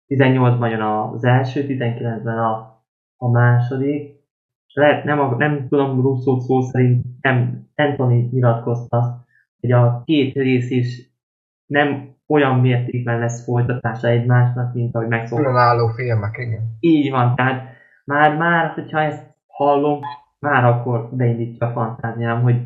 18-ban 0.08 0.70
jön 0.70 0.80
az 0.80 1.24
első, 1.24 1.64
19-ben 1.68 2.38
a, 2.38 2.84
a 3.16 3.30
második. 3.30 4.14
Lehet, 4.72 5.04
nem, 5.04 5.20
a, 5.20 5.36
nem 5.36 5.68
tudom, 5.68 6.00
Russo 6.00 6.40
szó 6.40 6.60
szerint 6.60 7.04
nem, 7.20 7.68
Anthony 7.74 8.28
nyilatkozta, 8.32 9.25
hogy 9.66 9.84
a 9.84 10.02
két 10.04 10.34
rész 10.34 10.70
is 10.70 11.10
nem 11.66 12.14
olyan 12.26 12.60
mértékben 12.60 13.18
lesz 13.18 13.44
folytatása 13.44 14.08
egymásnak, 14.08 14.74
mint 14.74 14.94
ahogy 14.94 15.08
megszoktuk. 15.08 15.46
Különálló 15.46 15.88
filmek, 15.88 16.38
igen. 16.38 16.76
Így 16.80 17.10
van, 17.10 17.34
tehát 17.34 17.74
már, 18.04 18.36
már, 18.36 18.70
hogyha 18.70 19.00
ezt 19.00 19.24
hallom, 19.46 20.00
már 20.38 20.64
akkor 20.64 21.08
beindítja 21.12 21.66
a 21.66 21.72
fantáziám, 21.72 22.42
hogy, 22.42 22.56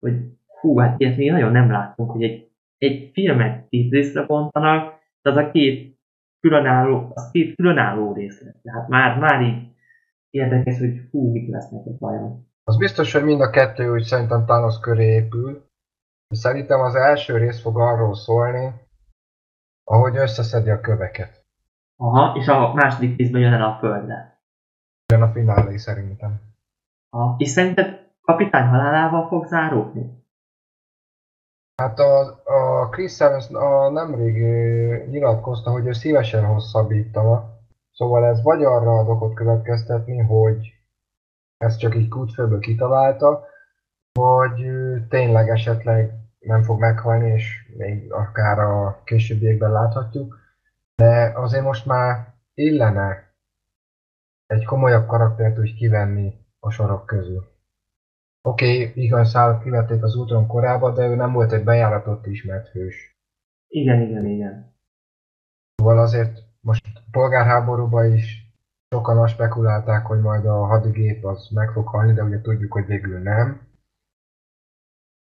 hogy 0.00 0.14
hú, 0.60 0.78
hát 0.78 1.00
ilyet 1.00 1.16
még 1.16 1.30
nagyon 1.30 1.52
nem 1.52 1.70
láttunk, 1.70 2.10
hogy 2.10 2.22
egy, 2.22 2.50
egy 2.78 3.10
filmet 3.12 3.68
két 3.68 3.92
részre 3.92 4.22
bontanak, 4.22 4.98
de 5.22 5.30
az 5.30 5.36
a 5.36 5.50
két 5.50 5.98
különálló, 6.40 7.12
az 7.14 7.30
két 7.30 7.54
különálló 7.54 8.12
részre. 8.12 8.54
Tehát 8.62 8.88
már, 8.88 9.18
már 9.18 9.42
így 9.42 9.68
érdekes, 10.30 10.78
hogy 10.78 11.00
hú, 11.10 11.32
mik 11.32 11.50
lesznek 11.50 11.86
a 11.86 11.90
vajon. 11.98 12.48
Az 12.64 12.76
biztos, 12.76 13.12
hogy 13.12 13.24
mind 13.24 13.40
a 13.40 13.50
kettő 13.50 13.92
úgy 13.92 14.02
szerintem 14.02 14.44
Thanos 14.44 14.78
köré 14.80 15.04
épül, 15.04 15.69
Szerintem 16.34 16.80
az 16.80 16.94
első 16.94 17.36
rész 17.36 17.60
fog 17.60 17.80
arról 17.80 18.14
szólni, 18.14 18.74
ahogy 19.84 20.16
összeszedi 20.16 20.70
a 20.70 20.80
köveket. 20.80 21.44
Aha, 21.96 22.36
és 22.36 22.48
a 22.48 22.74
második 22.74 23.16
részben 23.16 23.40
jön 23.40 23.52
el 23.52 23.62
a 23.62 23.78
földre. 23.78 24.42
Jön 25.12 25.22
a 25.22 25.32
finálé 25.32 25.76
szerintem. 25.76 26.40
Aha. 27.10 27.34
És 27.38 27.48
szerinted 27.48 28.10
kapitány 28.20 28.66
halálával 28.66 29.28
fog 29.28 29.46
záródni? 29.46 30.18
Hát 31.76 31.98
a, 31.98 32.42
a 32.44 32.88
Chris 32.88 33.20
Evans 33.20 33.50
a 33.50 33.90
nemrég 33.90 34.36
nyilatkozta, 35.08 35.70
hogy 35.70 35.86
ő 35.86 35.92
szívesen 35.92 36.44
hosszabbítana. 36.44 37.58
Szóval 37.90 38.24
ez 38.24 38.42
vagy 38.42 38.64
arra 38.64 38.98
ad 38.98 39.08
okot 39.08 39.34
következtetni, 39.34 40.18
hogy 40.18 40.72
ezt 41.56 41.78
csak 41.78 41.94
így 41.94 42.08
kútfőből 42.08 42.60
kitalálta, 42.60 43.44
vagy 44.12 44.70
tényleg 45.08 45.48
esetleg 45.48 46.19
nem 46.40 46.62
fog 46.62 46.80
meghalni, 46.80 47.30
és 47.30 47.72
még 47.76 48.12
akár 48.12 48.58
a 48.58 49.02
későbbiekben 49.04 49.72
láthatjuk, 49.72 50.38
de 50.96 51.32
azért 51.34 51.64
most 51.64 51.86
már 51.86 52.34
illene 52.54 53.34
egy 54.46 54.64
komolyabb 54.64 55.06
karaktert 55.06 55.58
úgy 55.58 55.74
kivenni 55.74 56.34
a 56.58 56.70
sorok 56.70 57.06
közül. 57.06 57.48
Oké, 58.42 58.88
okay, 58.88 59.04
igaz, 59.04 59.30
szállat 59.30 59.62
kivették 59.62 60.02
az 60.02 60.16
úton 60.16 60.46
korábban, 60.46 60.94
de 60.94 61.06
ő 61.06 61.14
nem 61.14 61.32
volt 61.32 61.52
egy 61.52 61.64
bejáratott 61.64 62.26
ismert 62.26 62.68
hős. 62.68 63.18
Igen, 63.68 64.00
igen, 64.00 64.26
igen. 64.26 64.74
Szóval 65.74 65.98
azért 65.98 66.38
most 66.60 66.82
polgárháborúban 67.10 68.12
is 68.12 68.54
sokan 68.88 69.18
azt 69.18 69.32
spekulálták, 69.32 70.06
hogy 70.06 70.20
majd 70.20 70.46
a 70.46 70.66
hadigép 70.66 71.24
az 71.24 71.48
meg 71.54 71.70
fog 71.70 71.88
halni, 71.88 72.12
de 72.12 72.22
ugye 72.22 72.40
tudjuk, 72.40 72.72
hogy 72.72 72.86
végül 72.86 73.18
nem 73.18 73.69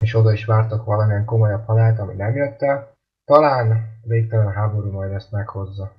és 0.01 0.15
oda 0.15 0.31
is 0.31 0.45
vártak 0.45 0.85
valamilyen 0.85 1.25
komolyabb 1.25 1.65
halált, 1.65 1.99
ami 1.99 2.13
nem 2.13 2.35
jött 2.35 2.61
el. 2.61 2.93
Talán 3.23 3.99
végtelen 4.01 4.51
háború 4.51 4.91
majd 4.91 5.11
ezt 5.11 5.31
meghozza. 5.31 5.91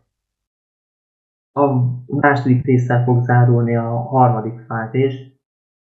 A 1.52 1.66
második 2.06 2.64
résszel 2.64 3.04
fog 3.04 3.24
zárulni 3.24 3.76
a 3.76 3.88
harmadik 3.88 4.60
fázis, 4.60 5.14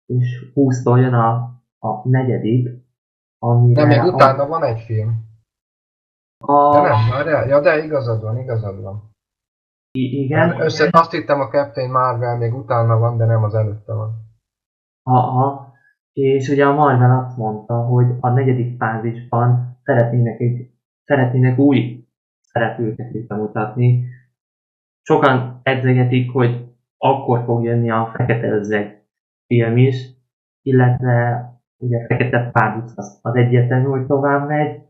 és 0.06 0.50
20 0.54 0.84
jön 0.84 1.14
a, 1.14 1.34
a 1.78 2.08
negyedik, 2.08 2.68
ami. 3.38 3.72
De 3.72 3.84
még 3.84 4.02
utána 4.02 4.42
a... 4.42 4.46
van 4.46 4.64
egy 4.64 4.80
film. 4.80 5.30
A... 6.44 6.72
De 6.72 6.80
nem, 6.80 7.24
de, 7.24 7.46
ja, 7.46 7.60
de 7.60 7.84
igazad 7.84 8.22
van, 8.22 8.38
igazad 8.38 8.82
van. 8.82 9.10
I- 9.98 10.22
igen. 10.24 10.60
Össze, 10.60 10.88
azt 10.92 11.10
hittem 11.10 11.40
a 11.40 11.48
Captain 11.48 11.90
Marvel 11.90 12.36
még 12.36 12.54
utána 12.54 12.98
van, 12.98 13.16
de 13.16 13.24
nem 13.24 13.42
az 13.42 13.54
előtte 13.54 13.92
van. 13.92 14.30
Aha, 15.02 15.71
és 16.12 16.48
ugye 16.48 16.66
a 16.66 16.74
Marvel 16.74 17.18
azt 17.18 17.36
mondta, 17.36 17.84
hogy 17.84 18.06
a 18.20 18.28
negyedik 18.28 18.76
fázisban 18.76 19.78
szeretnének, 19.82 20.40
egy, 20.40 20.70
szeretnének 21.04 21.58
új 21.58 22.06
szereplőket 22.40 23.26
bemutatni. 23.26 24.04
Sokan 25.02 25.60
edzegetik, 25.62 26.30
hogy 26.30 26.64
akkor 26.96 27.44
fog 27.44 27.64
jönni 27.64 27.90
a 27.90 28.12
Fekete 28.16 28.48
Özveg 28.48 29.04
film 29.46 29.76
is, 29.76 30.10
illetve 30.62 31.46
ugye 31.76 32.06
Fekete 32.06 32.50
Párduc 32.50 32.98
az, 32.98 33.18
az 33.22 33.34
egyértelmű, 33.34 33.86
hogy 33.86 34.06
tovább 34.06 34.48
megy. 34.48 34.82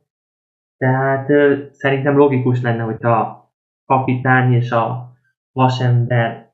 Tehát 0.77 1.31
ö, 1.31 1.65
szerintem 1.71 2.17
logikus 2.17 2.63
lenne, 2.63 2.83
hogyha 2.83 3.11
a 3.11 3.53
kapitány 3.85 4.53
és 4.53 4.71
a 4.71 5.13
vasember 5.53 6.53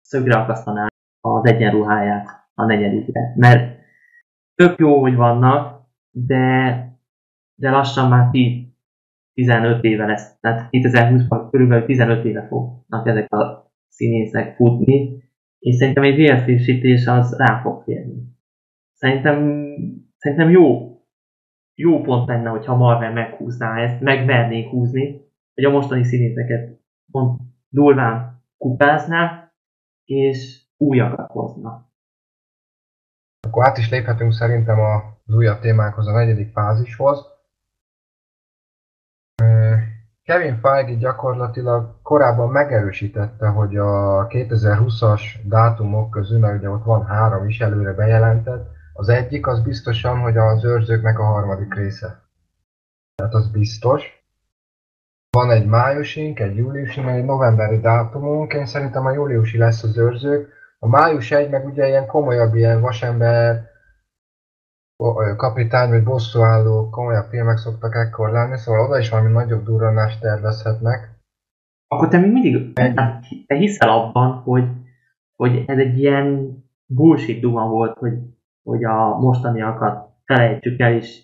szögre 0.00 0.38
akasztaná 0.38 0.86
az 1.20 1.44
egyenruháját 1.44 2.47
a 2.58 2.64
negyedikre. 2.64 3.32
Mert 3.36 3.78
tök 4.54 4.78
jó, 4.78 5.00
hogy 5.00 5.14
vannak, 5.14 5.86
de, 6.10 6.86
de 7.54 7.70
lassan 7.70 8.08
már 8.08 8.30
15 9.34 9.84
éve 9.84 10.06
lesz. 10.06 10.38
Tehát 10.40 10.68
2020-ban 10.70 11.48
körülbelül 11.50 11.86
15 11.86 12.24
éve 12.24 12.46
fognak 12.46 13.06
ezek 13.06 13.32
a 13.32 13.72
színészek 13.88 14.56
futni, 14.56 15.22
és 15.58 15.74
szerintem 15.74 16.02
egy 16.02 16.14
DLC-sítés 16.14 17.06
az 17.06 17.36
rá 17.36 17.60
fog 17.60 17.82
férni. 17.82 18.22
Szerintem, 18.92 19.66
szerintem 20.16 20.50
jó, 20.50 20.96
jó 21.74 22.00
pont 22.00 22.28
lenne, 22.28 22.48
hogyha 22.48 22.76
Marvel 22.76 23.12
meghúzná 23.12 23.82
ezt, 23.82 24.00
megvernék 24.00 24.68
húzni, 24.68 25.20
hogy 25.54 25.64
a 25.64 25.70
mostani 25.70 26.04
színészeket 26.04 26.80
pont 27.10 27.40
durván 27.68 28.42
kupázná, 28.56 29.52
és 30.04 30.66
újakat 30.76 31.30
hozna. 31.30 31.87
Akkor 33.40 33.64
át 33.64 33.78
is 33.78 33.90
léphetünk 33.90 34.32
szerintem 34.32 34.80
az 34.80 35.34
újabb 35.34 35.60
témákhoz, 35.60 36.06
a 36.06 36.12
negyedik 36.12 36.52
fázishoz. 36.52 37.26
Kevin 40.24 40.58
Feige 40.60 40.94
gyakorlatilag 40.94 42.02
korábban 42.02 42.50
megerősítette, 42.50 43.46
hogy 43.46 43.76
a 43.76 44.26
2020-as 44.26 45.22
dátumok 45.44 46.10
közül, 46.10 46.38
mert 46.38 46.58
ugye 46.58 46.70
ott 46.70 46.84
van 46.84 47.06
három 47.06 47.48
is 47.48 47.60
előre 47.60 47.92
bejelentett, 47.92 48.70
az 48.92 49.08
egyik 49.08 49.46
az 49.46 49.60
biztosan, 49.60 50.18
hogy 50.18 50.36
az 50.36 50.64
őrzőknek 50.64 51.18
a 51.18 51.24
harmadik 51.24 51.74
része. 51.74 52.22
Tehát 53.14 53.34
az 53.34 53.50
biztos. 53.50 54.26
Van 55.30 55.50
egy 55.50 55.66
májusink, 55.66 56.40
egy 56.40 56.56
júliusi, 56.56 57.00
meg 57.00 57.16
egy 57.16 57.24
novemberi 57.24 57.80
dátumunk. 57.80 58.52
Én 58.52 58.66
szerintem 58.66 59.06
a 59.06 59.12
júliusi 59.12 59.58
lesz 59.58 59.82
az 59.82 59.98
őrzők. 59.98 60.52
A 60.78 60.88
május 60.88 61.30
egy 61.30 61.50
meg 61.50 61.66
ugye 61.66 61.88
ilyen 61.88 62.06
komolyabb, 62.06 62.54
ilyen 62.54 62.80
vasember, 62.80 63.66
kapitány 65.36 65.88
vagy 65.88 66.02
bosszúálló 66.02 66.90
komolyabb 66.90 67.28
filmek 67.28 67.56
szoktak 67.56 67.94
ekkor 67.94 68.30
lenni, 68.30 68.56
szóval 68.56 68.84
oda 68.84 68.98
is 68.98 69.08
valami 69.08 69.32
nagyobb 69.32 69.64
durranást 69.64 70.20
tervezhetnek. 70.20 71.16
Akkor 71.88 72.08
te 72.08 72.18
még 72.18 72.32
mindig 72.32 72.78
hát, 72.78 73.24
te 73.46 73.54
hiszel 73.54 73.88
abban, 73.88 74.32
hogy, 74.32 74.64
hogy 75.36 75.64
ez 75.66 75.78
egy 75.78 75.98
ilyen 75.98 76.56
bullshit 76.86 77.40
duma 77.40 77.68
volt, 77.68 77.98
hogy 77.98 78.18
hogy 78.68 78.84
a 78.84 79.18
mostaniakat 79.18 80.10
felejtsük 80.24 80.80
el, 80.80 80.92
és 80.92 81.22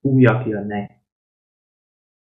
újak 0.00 0.46
jönnek. 0.46 0.90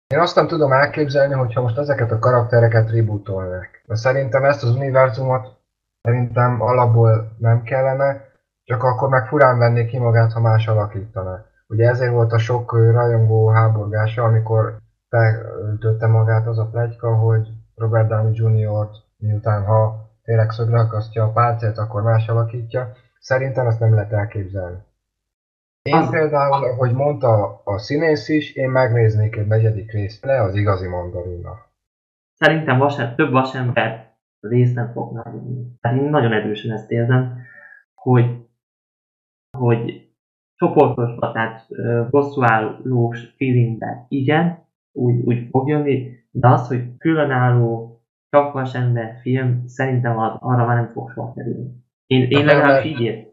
Én 0.07 0.19
azt 0.19 0.37
nem 0.37 0.47
tudom 0.47 0.73
elképzelni, 0.73 1.35
hogyha 1.35 1.63
most 1.63 1.79
ezeket 1.79 2.11
a 2.11 2.19
karaktereket 2.19 2.91
rebootolnák. 2.91 3.85
De 3.87 3.95
szerintem 3.95 4.45
ezt 4.45 4.63
az 4.63 4.75
univerzumot 4.75 5.60
szerintem 6.03 6.61
alapból 6.61 7.37
nem 7.39 7.63
kellene, 7.63 8.29
csak 8.65 8.83
akkor 8.83 9.09
meg 9.09 9.27
furán 9.27 9.59
vennék 9.59 9.89
ki 9.89 9.99
magát, 9.99 10.33
ha 10.33 10.41
más 10.41 10.69
alakítaná. 10.69 11.45
Ugye 11.69 11.89
ezért 11.89 12.13
volt 12.13 12.33
a 12.33 12.39
sok 12.39 12.73
rajongó 12.73 13.49
háborgása, 13.49 14.25
amikor 14.25 14.77
feltöltte 15.09 16.07
magát 16.07 16.47
az 16.47 16.59
a 16.59 16.67
plegyka, 16.67 17.15
hogy 17.15 17.49
Robert 17.75 18.09
Downey 18.09 18.33
Jr.-t 18.35 19.09
miután 19.19 19.65
ha 19.65 20.09
tényleg 20.23 20.51
szögre 20.51 20.79
akasztja 20.79 21.25
a 21.25 21.33
pálcát, 21.33 21.79
akkor 21.79 22.03
más 22.03 22.29
alakítja. 22.29 22.93
Szerintem 23.19 23.67
ezt 23.67 23.81
nem 23.81 23.95
lehet 23.95 24.13
elképzelni. 24.13 24.79
Én 25.83 25.97
az... 25.97 26.11
például, 26.11 26.65
ahogy 26.65 26.93
mondta 26.93 27.61
a 27.65 27.79
színész 27.79 28.29
is, 28.29 28.55
én 28.55 28.71
megnéznék 28.71 29.37
egy 29.37 29.47
negyedik 29.47 29.93
részt 29.93 30.25
le 30.25 30.43
az 30.43 30.55
igazi 30.55 30.89
mandarina. 30.89 31.59
Szerintem 32.35 32.79
vasem, 32.79 33.15
több 33.15 33.31
vasember 33.31 34.10
részt 34.41 34.75
nem 34.75 34.93
fog 34.93 35.15
megvenni. 35.15 35.65
Tehát 35.81 35.99
én 35.99 36.11
nagyon 36.11 36.33
erősen 36.33 36.73
ezt 36.73 36.91
érzem, 36.91 37.39
hogy, 37.95 38.49
hogy 39.59 40.11
csoportosba, 40.55 41.33
tehát 41.33 41.67
bosszúállós 42.11 43.35
feelingben 43.37 44.07
igen, 44.09 44.67
úgy, 44.93 45.21
úgy 45.25 45.49
fog 45.51 45.69
jönni, 45.69 46.19
de 46.31 46.49
az, 46.49 46.69
hogy 46.69 46.97
különálló, 46.97 48.01
csak 48.29 48.53
vasember 48.53 49.19
film, 49.21 49.67
szerintem 49.67 50.19
az, 50.19 50.37
arra 50.39 50.67
már 50.67 50.77
nem 50.77 50.89
fog 50.89 51.11
soha 51.11 51.33
kerülni. 51.33 51.85
Én, 52.07 52.31
én 52.31 52.45
legalábbis 52.45 52.91
így 52.91 53.01
értem. 53.01 53.29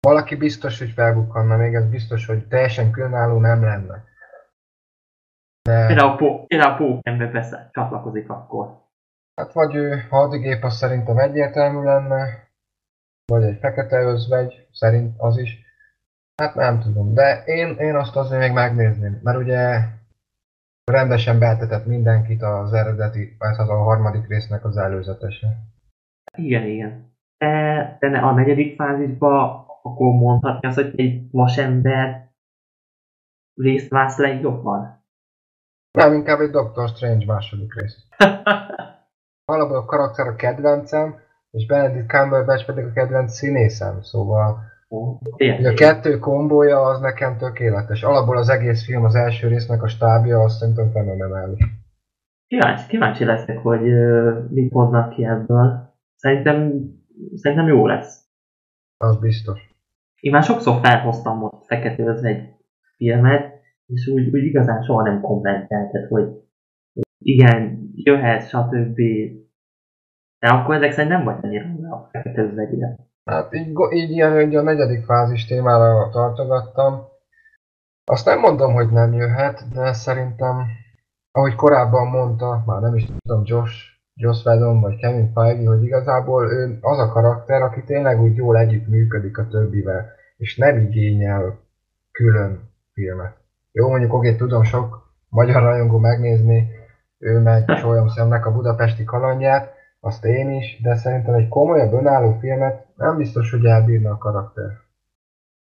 Valaki 0.00 0.36
biztos, 0.36 0.78
hogy 0.78 0.90
felbukkanna, 0.90 1.56
még 1.56 1.74
ez 1.74 1.90
biztos, 1.90 2.26
hogy 2.26 2.46
teljesen 2.46 2.90
különálló 2.90 3.38
nem 3.38 3.62
lenne. 3.62 4.04
De... 5.62 5.86
Például, 5.86 6.46
például 6.46 6.76
Pókembe 6.76 7.26
persze 7.26 7.68
csatlakozik 7.72 8.30
akkor. 8.30 8.81
Hát 9.34 9.52
vagy 9.52 9.74
ő 9.74 10.06
hadigép, 10.10 10.64
az 10.64 10.76
szerintem 10.76 11.18
egyértelmű 11.18 11.82
lenne, 11.82 12.48
vagy 13.26 13.42
egy 13.42 13.58
fekete 13.58 14.00
özvegy, 14.00 14.68
szerint 14.72 15.14
az 15.18 15.38
is. 15.38 15.58
Hát 16.36 16.54
nem 16.54 16.80
tudom, 16.80 17.14
de 17.14 17.42
én, 17.44 17.76
én 17.76 17.94
azt 17.94 18.16
azért 18.16 18.40
még 18.40 18.52
megnézném, 18.52 19.20
mert 19.22 19.38
ugye 19.38 19.80
rendesen 20.84 21.38
betetett 21.38 21.86
mindenkit 21.86 22.42
az 22.42 22.72
eredeti, 22.72 23.36
ez 23.38 23.58
az 23.58 23.68
a 23.68 23.76
harmadik 23.76 24.26
résznek 24.26 24.64
az 24.64 24.76
előzetese. 24.76 25.46
Igen, 26.36 26.66
igen 26.66 27.12
de, 27.42 27.96
de 28.00 28.18
a 28.18 28.32
negyedik 28.32 28.76
fázisban 28.76 29.64
akkor 29.82 30.12
mondhatni 30.12 30.68
azt, 30.68 30.76
hogy 30.76 31.00
egy 31.00 31.30
vasember 31.30 32.30
részt 33.54 33.88
vász 33.88 34.18
le 34.18 34.28
jobban? 34.28 35.04
Nem, 35.98 36.12
inkább 36.12 36.40
egy 36.40 36.50
Doctor 36.50 36.88
Strange 36.88 37.24
második 37.26 37.74
rész. 37.74 38.06
Alapból 39.44 39.76
a 39.76 39.84
karakter 39.84 40.26
a 40.26 40.34
kedvencem, 40.34 41.14
és 41.50 41.66
Benedict 41.66 42.08
Cumberbatch 42.08 42.66
pedig 42.66 42.84
a 42.84 42.92
kedvenc 42.92 43.32
színészem, 43.32 44.02
szóval 44.02 44.58
oh, 44.88 45.18
a 45.64 45.74
kettő 45.74 46.18
kombója 46.18 46.80
az 46.80 47.00
nekem 47.00 47.36
tökéletes. 47.36 48.02
Alapból 48.02 48.36
az 48.36 48.48
egész 48.48 48.84
film, 48.84 49.04
az 49.04 49.14
első 49.14 49.48
résznek 49.48 49.82
a 49.82 49.88
stábja, 49.88 50.40
azt 50.40 50.58
szerintem 50.58 50.90
fenomenális. 50.90 51.60
Kíváncsi, 52.46 52.86
kíváncsi 52.86 53.24
leszek, 53.24 53.58
hogy 53.58 53.88
uh, 53.88 54.50
mit 54.50 54.72
hoznak 54.72 55.10
ki 55.10 55.24
ebből. 55.24 55.90
Szerintem 56.16 56.72
szerintem 57.34 57.66
jó 57.66 57.86
lesz. 57.86 58.24
Az 58.96 59.18
biztos. 59.18 59.70
Én 60.20 60.32
már 60.32 60.42
sokszor 60.42 60.80
felhoztam 60.82 61.38
most 61.38 61.66
feketőzni 61.66 62.28
egy 62.28 62.48
filmet, 62.96 63.60
és 63.86 64.06
úgy, 64.06 64.34
úgy 64.34 64.44
igazán 64.44 64.82
soha 64.82 65.02
nem 65.02 65.20
kommenteltet, 65.20 66.08
hogy 66.08 66.42
igen, 67.22 67.90
jöhet, 67.94 68.48
stb. 68.48 68.96
De 70.38 70.48
akkor 70.48 70.74
ezek 70.74 70.92
szerint 70.92 71.12
nem 71.12 71.24
vagy 71.24 71.44
annyira 71.44 71.94
a 71.94 72.08
feketőzvegyre. 72.12 72.96
Hát 73.24 73.54
így, 73.54 73.72
így 73.90 74.10
ilyen, 74.10 74.32
hogy 74.32 74.56
a 74.56 74.62
negyedik 74.62 75.04
fázis 75.04 75.46
témára 75.46 76.08
tartogattam. 76.08 77.10
Azt 78.04 78.26
nem 78.26 78.38
mondom, 78.38 78.72
hogy 78.72 78.90
nem 78.90 79.12
jöhet, 79.12 79.68
de 79.72 79.92
szerintem, 79.92 80.66
ahogy 81.32 81.54
korábban 81.54 82.06
mondta, 82.06 82.62
már 82.66 82.80
nem 82.80 82.94
is 82.96 83.06
tudom, 83.22 83.42
Josh 83.44 83.92
Joss 84.14 84.44
Whedon 84.44 84.80
vagy 84.80 84.96
Kevin 84.96 85.32
Feige, 85.32 85.68
hogy 85.68 85.82
igazából 85.82 86.52
ő 86.52 86.78
az 86.80 86.98
a 86.98 87.08
karakter, 87.08 87.62
aki 87.62 87.82
tényleg 87.84 88.20
úgy 88.20 88.36
jól 88.36 88.58
együtt 88.58 88.88
működik 88.88 89.38
a 89.38 89.48
többivel, 89.48 90.10
és 90.36 90.56
nem 90.56 90.78
igényel 90.78 91.58
külön 92.10 92.70
filmet. 92.92 93.36
Jó, 93.72 93.88
mondjuk 93.88 94.12
oké, 94.12 94.36
tudom 94.36 94.62
sok 94.62 95.12
magyar 95.28 95.62
rajongó 95.62 95.98
megnézni, 95.98 96.68
ő 97.22 97.38
meg 97.38 97.70
Sólyom 97.76 98.08
Szemnek 98.08 98.46
a 98.46 98.52
budapesti 98.52 99.04
kalandját, 99.04 99.74
azt 100.00 100.24
én 100.24 100.50
is, 100.50 100.80
de 100.80 100.96
szerintem 100.96 101.34
egy 101.34 101.48
komolyabb 101.48 101.92
önálló 101.92 102.36
filmet 102.40 102.86
nem 102.96 103.16
biztos, 103.16 103.50
hogy 103.50 103.64
elbírna 103.64 104.10
a 104.10 104.18
karakter. 104.18 104.70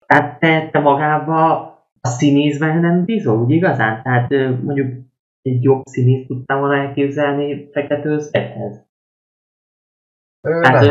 Tehát 0.05 0.39
te, 0.39 0.69
te 0.71 0.79
magába 0.79 1.61
a 2.01 2.07
színészben 2.07 2.77
nem 2.77 3.05
bízol, 3.05 3.37
úgy 3.37 3.49
igazán? 3.49 4.01
Tehát 4.03 4.29
mondjuk 4.63 4.87
egy 5.41 5.63
jobb 5.63 5.85
színészt 5.85 6.27
tudtam 6.27 6.59
volna 6.59 6.75
elképzelni 6.75 7.69
fekete 7.71 8.09
összeghez? 8.09 8.85
Hát, 10.61 10.85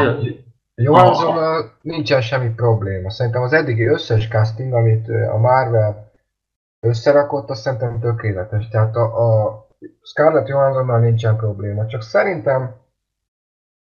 Jó, 0.75 0.95
azon 0.95 1.71
nincsen 1.81 2.21
semmi 2.21 2.55
probléma. 2.55 3.11
Szerintem 3.11 3.43
az 3.43 3.53
eddigi 3.53 3.87
összes 3.87 4.29
casting, 4.29 4.73
amit 4.73 5.09
a 5.09 5.39
Marvel 5.39 6.11
összerakott, 6.87 7.51
azt 7.51 7.61
szerintem 7.61 8.01
tökéletes. 8.01 8.69
Tehát 8.69 8.97
a, 8.97 9.03
a 9.03 9.62
Scarlett 10.03 10.49
Johanssonnal 10.49 11.01
nincsen 11.01 11.37
probléma. 11.37 11.87
Csak 11.87 12.03
szerintem... 12.03 12.81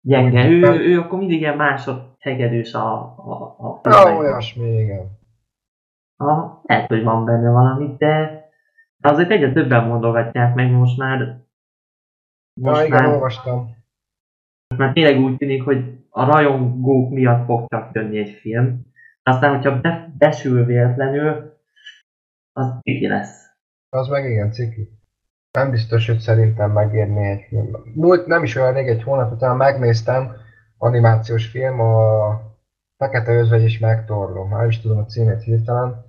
Gyenge, 0.01 0.49
ő, 0.49 0.63
ő, 0.63 0.81
ő 0.81 0.99
akkor 1.01 1.19
mindig 1.19 1.41
ilyen 1.41 1.57
másodhegedős 1.57 2.75
a... 2.75 3.03
a, 3.17 3.81
a 3.83 3.89
ja, 3.89 4.17
olyasmi, 4.17 4.79
igen. 4.79 5.19
Ha, 6.17 6.61
lehet, 6.63 6.89
hogy 6.89 7.03
van 7.03 7.25
benne 7.25 7.51
valami, 7.51 7.97
de 7.99 8.45
azért 9.01 9.31
egyre 9.31 9.53
többen 9.53 9.87
mondogatják 9.87 10.55
meg 10.55 10.71
most 10.71 10.99
már. 10.99 11.47
Most 12.61 12.81
ja, 12.81 12.87
igen, 12.87 13.03
már, 13.03 13.13
olvastam. 13.13 13.77
Most 14.69 14.81
már 14.81 14.93
tényleg 14.93 15.21
úgy 15.21 15.37
tűnik, 15.37 15.63
hogy 15.63 15.99
a 16.11 16.25
rajongók 16.25 17.11
miatt 17.11 17.45
fog 17.45 17.69
csak 17.69 17.95
jönni 17.95 18.19
egy 18.19 18.31
film. 18.31 18.87
Aztán, 19.23 19.55
hogyha 19.55 19.81
be, 19.81 20.15
besül 20.19 20.65
véletlenül, 20.65 21.57
az 22.53 22.79
kiki 22.83 23.09
lesz. 23.09 23.47
Az 23.89 24.09
meg 24.09 24.31
igen 24.31 24.53
ciki. 24.53 24.98
Nem 25.53 25.71
biztos, 25.71 26.07
hogy 26.07 26.19
szerintem 26.19 26.71
megérni 26.71 27.25
egy 27.27 27.45
film. 27.49 27.77
Múlt 27.95 28.27
nem 28.27 28.43
is 28.43 28.57
olyan 28.57 28.73
rég, 28.73 28.89
egy 28.89 29.03
hónap 29.03 29.33
után 29.33 29.57
megnéztem 29.57 30.37
animációs 30.79 31.47
film, 31.47 31.81
a 31.81 32.41
Fekete 32.97 33.33
Özvegy 33.33 33.63
is 33.63 33.79
megtorlom. 33.79 34.49
Már 34.49 34.67
is 34.67 34.81
tudom 34.81 34.99
a 34.99 35.05
címét 35.05 35.43
hirtelen. 35.43 36.07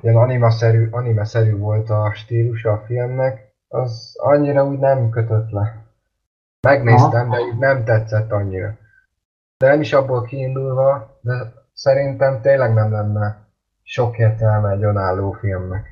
Ilyen 0.00 0.16
animaszerű, 0.16 0.88
animeszerű 0.90 1.56
volt 1.56 1.90
a 1.90 2.12
stílusa 2.14 2.72
a 2.72 2.82
filmnek. 2.86 3.54
Az 3.68 4.14
annyira 4.18 4.66
úgy 4.66 4.78
nem 4.78 5.10
kötött 5.10 5.50
le. 5.50 5.82
Megnéztem, 6.60 7.30
de 7.30 7.38
így 7.38 7.58
nem 7.58 7.84
tetszett 7.84 8.32
annyira. 8.32 8.76
De 9.58 9.68
nem 9.68 9.80
is 9.80 9.92
abból 9.92 10.22
kiindulva, 10.22 11.18
de 11.20 11.52
szerintem 11.72 12.40
tényleg 12.40 12.74
nem 12.74 12.92
lenne 12.92 13.46
sok 13.82 14.18
értelme 14.18 14.70
egy 14.70 14.82
önálló 14.82 15.32
filmnek. 15.32 15.86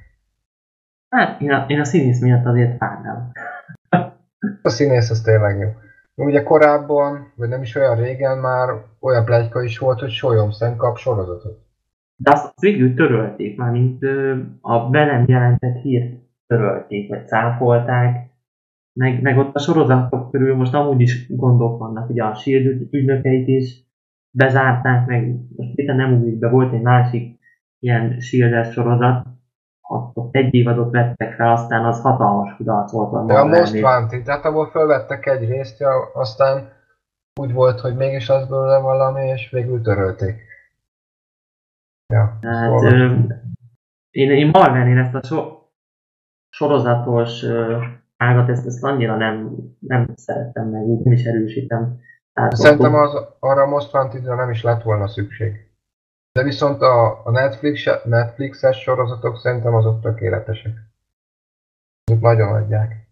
Hát 1.11 1.40
én 1.40 1.51
a, 1.51 1.64
én 1.68 1.81
a 1.81 1.85
színész 1.85 2.20
miatt 2.20 2.44
azért 2.44 2.79
várnám. 2.79 3.33
A 4.62 4.68
színész 4.68 5.11
az 5.11 5.20
tényleg 5.20 5.59
jó. 5.59 5.68
Ugye 6.25 6.42
korábban, 6.42 7.33
vagy 7.37 7.49
nem 7.49 7.62
is 7.62 7.75
olyan 7.75 7.96
régen 7.96 8.38
már 8.38 8.68
olyan 9.01 9.25
plegyka 9.25 9.62
is 9.62 9.79
volt, 9.79 10.01
hogy 10.01 10.11
Solyom 10.11 10.51
kap 10.77 10.96
sorozatot. 10.96 11.68
De 12.16 12.31
azt 12.31 12.61
végül 12.61 12.94
törölték, 12.94 13.57
már 13.57 13.70
mint 13.70 14.03
a 14.61 14.88
be 14.88 15.05
nem 15.05 15.25
jelentett 15.27 15.77
hírt 15.83 16.20
törölték, 16.46 17.09
vagy 17.09 17.27
cáfolták. 17.27 18.29
Meg, 18.92 19.23
meg 19.23 19.38
ott 19.38 19.55
a 19.55 19.59
sorozatok 19.59 20.31
körül 20.31 20.57
most 20.57 20.75
amúgy 20.75 21.01
is 21.01 21.27
gondok 21.29 21.79
vannak, 21.79 22.11
ugye 22.11 22.25
a 22.25 22.35
Shield 22.35 22.87
ügynökeit 22.90 23.49
is 23.49 23.85
bezárták, 24.31 25.07
meg 25.07 25.37
most 25.57 25.73
itt 25.75 25.87
nem 25.87 26.23
úgy 26.23 26.38
be 26.38 26.49
volt 26.49 26.73
egy 26.73 26.83
másik 26.83 27.38
ilyen 27.79 28.20
shield 28.20 28.73
sorozat, 28.73 29.27
ott 29.90 30.35
egy 30.35 30.55
évadot 30.55 30.90
vettek 30.90 31.35
fel, 31.35 31.53
aztán 31.53 31.85
az 31.85 32.00
hatalmas 32.00 32.57
kudarc 32.57 32.92
volt. 32.92 33.12
A 33.12 33.24
De 33.24 33.38
a 33.38 33.44
Most 33.44 33.83
Wanted, 33.83 34.24
tehát 34.24 34.44
abból 34.44 34.70
felvettek 34.70 35.26
egy 35.26 35.48
részt, 35.48 35.85
aztán 36.14 36.72
úgy 37.40 37.53
volt, 37.53 37.81
hogy 37.81 37.96
mégis 37.96 38.29
az 38.29 38.48
belőle 38.48 38.79
valami, 38.79 39.26
és 39.26 39.50
végül 39.50 39.81
törölték. 39.81 40.42
Ja, 42.12 42.38
hát, 42.42 42.64
szóval. 42.64 42.92
ö, 42.92 43.14
én, 44.11 44.31
én 44.31 44.50
Marvelnél 44.53 44.98
ezt 44.98 45.14
a 45.14 45.22
so, 45.22 45.59
sorozatos 46.48 47.42
ö, 47.42 47.85
ágat, 48.16 48.48
ezt, 48.48 48.66
ezt 48.66 48.85
annyira 48.85 49.16
nem, 49.16 49.57
nem 49.79 50.12
szerettem 50.14 50.68
meg, 50.68 50.83
úgy 50.83 51.05
nem 51.05 51.12
is 51.12 51.24
erősítem. 51.24 51.98
Tehát 52.33 52.57
Szerintem 52.57 52.94
az, 52.94 53.26
arra 53.38 53.66
Most 53.66 53.94
wanted 53.94 54.24
nem 54.24 54.50
is 54.50 54.62
lett 54.62 54.83
volna 54.83 55.09
szükség. 55.09 55.70
De 56.33 56.43
viszont 56.43 56.81
a, 56.81 57.27
a 57.27 57.31
Netflix, 57.31 58.05
Netflixes 58.05 58.81
sorozatok 58.81 59.37
szerintem 59.37 59.75
azok 59.75 60.01
tökéletesek. 60.01 60.73
Azok 62.05 62.21
nagyon 62.21 62.53
adják. 62.53 63.09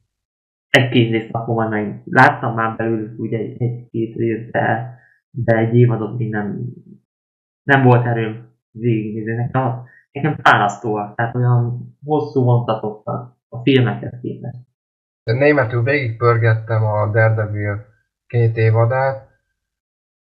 Egy-két 0.68 1.10
részt 1.10 1.34
akkor 1.34 1.54
majd 1.54 1.70
meg 1.70 2.02
láttam 2.04 2.54
már 2.54 2.76
belül 2.76 3.14
ugye 3.16 3.38
egy-két 3.38 4.16
részt, 4.16 4.50
de, 4.50 4.98
de 5.30 5.56
egy 5.56 5.74
évadot 5.74 6.18
még 6.18 6.30
nem, 6.30 6.60
nem 7.62 7.82
volt 7.82 8.06
erőm 8.06 8.48
végignézni. 8.70 9.34
Nekem, 9.34 9.84
nekem 10.12 10.36
fárasztóak, 10.42 11.14
tehát 11.14 11.34
olyan 11.34 11.96
hosszú 12.04 12.44
vontatottak 12.44 13.36
a 13.48 13.62
filmeket 13.62 14.20
képest. 14.20 14.58
De 15.24 15.32
németül 15.32 15.82
végigpörgettem 15.82 16.84
a 16.84 17.10
Daredevil 17.10 17.84
két 18.26 18.56
évadát, 18.56 19.28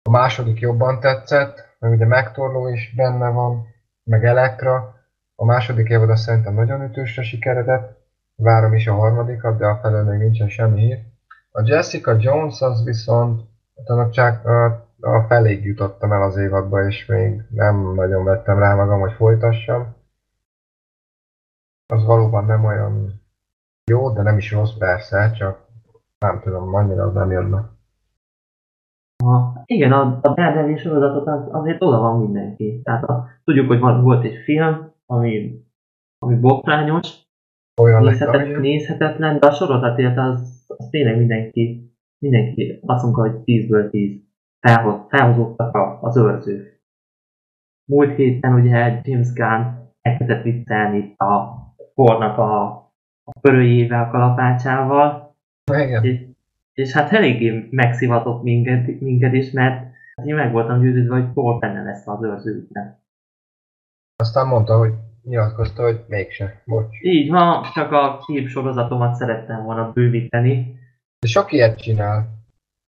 a 0.01 0.09
második 0.09 0.59
jobban 0.59 0.99
tetszett, 0.99 1.66
meg 1.79 1.91
ugye 1.91 2.05
megtorló 2.05 2.67
is 2.67 2.93
benne 2.95 3.29
van, 3.29 3.65
meg 4.03 4.25
Elektra. 4.25 4.95
A 5.35 5.45
második 5.45 5.89
évad 5.89 6.09
azt 6.09 6.23
szerintem 6.23 6.53
nagyon 6.53 6.83
ütősre 6.83 7.21
sikeredett, 7.21 7.97
várom 8.35 8.73
is 8.73 8.87
a 8.87 8.93
harmadikat, 8.93 9.57
de 9.57 9.65
a 9.65 9.79
felől 9.81 10.03
még 10.03 10.19
nincsen 10.19 10.49
semmi 10.49 10.79
hír. 10.79 10.99
A 11.51 11.61
Jessica 11.65 12.15
Jones 12.19 12.61
az 12.61 12.83
viszont 12.83 13.41
annak 13.85 14.11
csak 14.11 14.45
a, 14.45 14.65
a 14.99 15.25
feléig 15.27 15.63
jutottam 15.65 16.11
el 16.11 16.21
az 16.21 16.37
évadba, 16.37 16.87
és 16.87 17.05
még 17.05 17.41
nem 17.49 17.93
nagyon 17.93 18.23
vettem 18.23 18.59
rá 18.59 18.73
magam, 18.73 18.99
hogy 18.99 19.13
folytassam. 19.13 19.95
Az 21.93 22.03
valóban 22.03 22.45
nem 22.45 22.65
olyan 22.65 23.21
jó, 23.91 24.11
de 24.11 24.21
nem 24.21 24.37
is 24.37 24.51
rossz 24.51 24.77
persze, 24.77 25.31
csak 25.31 25.65
nem 26.19 26.39
tudom, 26.39 26.73
annyira 26.73 27.03
az 27.03 27.13
nem 27.13 27.31
jönne. 27.31 27.69
A, 29.23 29.56
igen, 29.67 29.91
a, 29.91 30.19
a 30.21 30.33
Daredevil 30.33 30.77
sorozatot 30.77 31.27
az, 31.27 31.47
azért 31.51 31.81
oda 31.81 31.99
van 31.99 32.19
mindenki. 32.19 32.81
Tehát 32.83 33.03
a, 33.03 33.27
tudjuk, 33.43 33.67
hogy 33.67 33.79
volt 33.79 34.23
egy 34.23 34.35
film, 34.43 34.91
ami, 35.05 35.61
ami 36.17 36.35
botrányos, 36.35 37.25
olyan 37.81 38.03
nézhetet, 38.03 38.47
lett, 38.47 38.59
nézhetetlen, 38.59 39.39
de 39.39 39.47
a 39.47 39.51
sorozatért 39.51 40.17
az, 40.17 40.65
az 40.77 40.87
tényleg 40.89 41.17
mindenki, 41.17 41.91
mindenki 42.17 42.79
azt 42.85 43.03
mondja, 43.03 43.21
hogy 43.21 43.41
10-ből 43.43 43.89
10 43.89 44.21
felhoz, 44.59 45.05
felhozottak 45.09 45.77
az 46.01 46.17
őrzők. 46.17 46.81
Múlt 47.91 48.15
héten 48.15 48.53
ugye 48.53 49.01
James 49.03 49.33
Gunn 49.33 49.63
elkezdett 50.01 50.43
viccelni 50.43 51.13
a 51.17 51.55
pornak 51.93 52.37
a, 52.37 52.65
a 53.23 53.39
pörőjével, 53.41 54.03
a 54.03 54.09
kalapácsával. 54.09 55.35
Igen. 55.71 56.03
És, 56.03 56.26
és 56.77 56.91
hát 56.91 57.11
eléggé 57.11 57.67
megszivatott 57.71 58.43
minket, 58.43 58.99
minket 58.99 59.33
is, 59.33 59.51
mert 59.51 59.93
én 60.23 60.35
meg 60.35 60.51
voltam 60.51 60.81
győződve, 60.81 61.15
hogy 61.15 61.31
Thor 61.31 61.59
benne 61.59 61.83
lesz 61.83 62.07
az 62.07 62.23
őrzőknek. 62.23 62.97
Aztán 64.15 64.47
mondta, 64.47 64.77
hogy 64.77 64.93
nyilatkozta, 65.23 65.83
hogy 65.83 66.03
mégse. 66.07 66.61
Bocs. 66.65 67.01
Így 67.01 67.29
van, 67.29 67.63
csak 67.73 67.91
a 67.91 68.17
kép 68.25 68.47
sorozatomat 68.47 69.15
szerettem 69.15 69.63
volna 69.63 69.91
bővíteni. 69.91 70.79
De 71.19 71.27
sok 71.27 71.51
ilyet 71.51 71.81
csinál. 71.81 72.27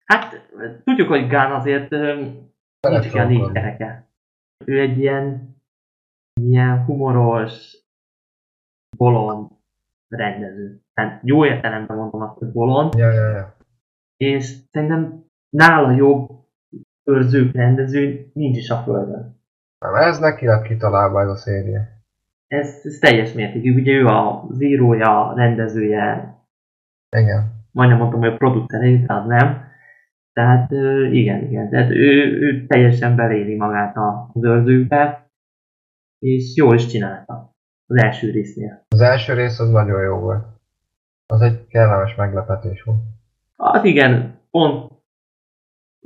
Hát, 0.05 0.51
tudjuk, 0.85 1.09
hogy 1.09 1.29
Gán 1.29 1.53
azért 1.53 1.91
nincs 2.81 3.13
ilyen 3.13 3.27
négy 3.27 3.53
gyereke. 3.53 4.09
Ő 4.65 4.81
egy 4.81 4.99
ilyen, 4.99 5.57
ilyen 6.41 6.85
humoros, 6.85 7.77
bolond 8.97 9.51
rendező. 10.09 10.81
Tehát 10.95 11.21
jó 11.25 11.47
értelemben 11.47 11.97
mondom 11.97 12.23
azt, 12.23 12.39
hogy 12.39 12.53
bolond. 12.53 12.95
Ja, 12.95 13.13
ja, 13.13 13.29
ja 13.29 13.54
és 14.17 14.57
szerintem 14.71 15.25
nála 15.51 15.91
jobb 15.91 16.31
őrzők 17.05 17.55
rendező 17.55 18.31
nincs 18.33 18.57
is 18.57 18.71
a 18.71 18.77
Földön. 18.77 19.43
Nem, 19.79 19.95
ez 19.95 20.19
neki 20.19 20.47
lett 20.47 20.63
kitalálva 20.63 21.21
ez 21.21 21.29
a 21.29 21.37
széria. 21.37 21.81
Ez, 22.47 22.81
ez 22.83 22.99
teljes 22.99 23.33
mértékű. 23.33 23.81
Ugye 23.81 23.93
ő 23.93 24.07
a 24.07 24.49
írója, 24.59 25.33
rendezője. 25.37 26.35
Igen. 27.17 27.53
Majdnem 27.71 27.99
mondtam, 27.99 28.21
hogy 28.21 28.29
a 28.29 28.37
producer, 28.37 29.05
az 29.07 29.27
nem. 29.27 29.73
Tehát 30.33 30.71
igen, 31.13 31.43
igen. 31.43 31.71
Tehát 31.71 31.91
ő, 31.91 32.39
ő 32.41 32.67
teljesen 32.67 33.17
beléli 33.17 33.57
magát 33.57 33.97
az 34.33 34.45
őrzőkbe, 34.45 35.31
és 36.19 36.57
jól 36.57 36.75
is 36.75 36.87
csinálta 36.87 37.55
az 37.87 37.97
első 38.03 38.31
résznél. 38.31 38.85
Az 38.89 39.01
első 39.01 39.35
rész 39.35 39.59
az 39.59 39.71
nagyon 39.71 40.03
jó 40.03 40.19
volt. 40.19 40.47
Az 41.27 41.41
egy 41.41 41.67
kellemes 41.67 42.15
meglepetés 42.15 42.83
volt. 42.83 43.14
Hát 43.57 43.85
igen, 43.85 44.41
pont 44.51 44.93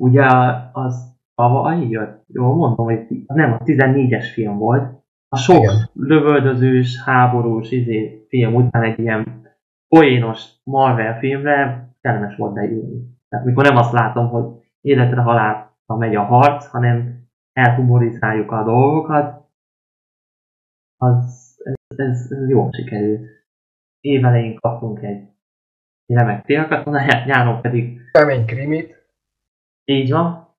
ugye 0.00 0.26
az 0.72 1.16
tavaly 1.34 1.88
jött, 1.88 2.24
jól 2.26 2.54
mondom, 2.54 2.84
hogy 2.86 3.06
nem, 3.26 3.52
a 3.52 3.58
14-es 3.58 4.30
film 4.32 4.58
volt, 4.58 4.98
a 5.28 5.36
sok 5.36 5.62
igen. 5.62 5.90
lövöldözős, 5.92 7.02
háborús 7.04 7.70
izé, 7.70 8.26
film 8.28 8.54
után 8.54 8.82
egy 8.82 8.98
ilyen 8.98 9.42
poénos 9.88 10.44
Marvel 10.64 11.18
filmre 11.18 11.88
kellemes 12.00 12.36
volt 12.36 12.52
beírni. 12.52 13.16
Tehát 13.28 13.46
mikor 13.46 13.64
nem 13.64 13.76
azt 13.76 13.92
látom, 13.92 14.28
hogy 14.28 14.44
életre 14.80 15.20
halálra 15.20 15.74
megy 15.86 16.14
a 16.14 16.22
harc, 16.22 16.66
hanem 16.66 17.26
elhumorizáljuk 17.52 18.50
a 18.50 18.64
dolgokat, 18.64 19.48
az 20.96 21.56
ez, 21.64 21.74
ez, 21.96 22.32
ez 22.32 22.48
jól 22.48 22.72
sikerült. 22.72 23.26
Évelején 24.00 24.56
kaptunk 24.56 25.02
egy 25.02 25.27
remek 26.14 26.44
témakat, 26.44 26.86
a 26.86 26.90
nyáron 27.26 27.60
pedig... 27.60 28.00
Kemény 28.12 28.46
krimit. 28.46 29.06
Így 29.84 30.10
van. 30.10 30.56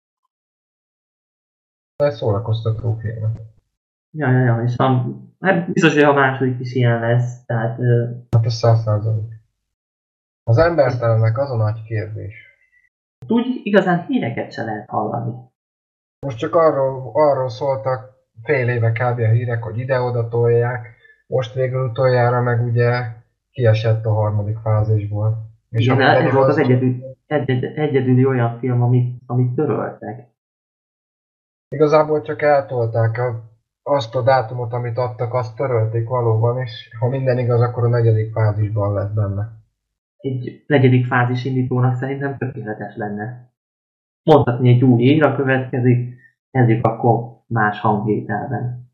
Ez 1.96 2.18
szórakoztató 2.18 2.98
film. 3.02 3.34
Ja, 4.12 4.32
ja, 4.32 4.44
ja, 4.44 4.64
és 4.64 4.78
a, 4.78 5.06
hát 5.40 5.72
biztos, 5.72 5.94
hogy 5.94 6.04
a 6.04 6.14
második 6.14 6.60
is 6.60 6.74
ilyen 6.74 7.00
lesz, 7.00 7.46
tehát... 7.46 7.80
Hát 8.30 8.46
ez 8.46 8.54
száz 8.54 8.82
százalék. 8.82 9.38
Az 10.44 10.58
embertelennek 10.58 11.38
az 11.38 11.52
a 11.52 11.56
nagy 11.56 11.84
kérdés. 11.84 12.34
Úgy 13.28 13.60
igazán 13.64 14.06
híreket 14.06 14.52
se 14.52 14.64
lehet 14.64 14.90
hallani. 14.90 15.34
Most 16.26 16.38
csak 16.38 16.56
arról, 16.56 17.12
arról 17.14 17.50
szóltak 17.50 18.18
fél 18.44 18.70
éve 18.70 18.92
kb. 18.92 19.20
a 19.20 19.30
hírek, 19.30 19.64
hogy 19.64 19.78
ide-oda 19.78 20.28
tolják, 20.28 20.96
most 21.28 21.54
végül 21.54 21.90
utoljára 21.90 22.42
meg 22.42 22.64
ugye 22.64 23.19
kiesett 23.60 24.06
a 24.06 24.14
harmadik 24.14 24.58
fázisból. 24.58 25.38
És 25.70 25.86
Igen, 25.86 26.02
ez 26.02 26.34
volt 26.34 26.48
az 26.48 26.58
egyedül, 26.58 26.96
egyed, 27.26 27.64
egyedüli 27.64 28.26
olyan 28.26 28.60
film, 28.60 28.82
amit, 28.82 29.22
amit 29.26 29.54
töröltek. 29.54 30.28
Igazából 31.76 32.22
csak 32.22 32.42
eltolták 32.42 33.18
a, 33.18 33.44
azt 33.84 34.16
a 34.16 34.22
dátumot, 34.22 34.74
amit 34.74 34.98
adtak, 34.98 35.34
azt 35.34 35.56
törölték 35.56 36.08
valóban, 36.08 36.62
és 36.62 36.90
ha 37.00 37.08
minden 37.08 37.38
igaz, 37.38 37.62
akkor 37.62 37.84
a 37.84 37.90
negyedik 37.90 38.32
fázisban 38.32 38.94
lesz 38.94 39.12
benne. 39.12 39.52
Egy 40.18 40.64
negyedik 40.68 41.06
fázis 41.06 41.46
indítónak 41.46 41.96
szerintem 41.96 42.38
tökéletes 42.38 42.96
lenne. 42.96 43.52
Mondhatni 44.24 44.70
egy 44.70 44.84
új 44.84 45.02
éra 45.02 45.36
következik, 45.36 46.16
kezdjük 46.52 46.86
akkor 46.86 47.44
más 47.48 47.80
hangvételben. 47.80 48.92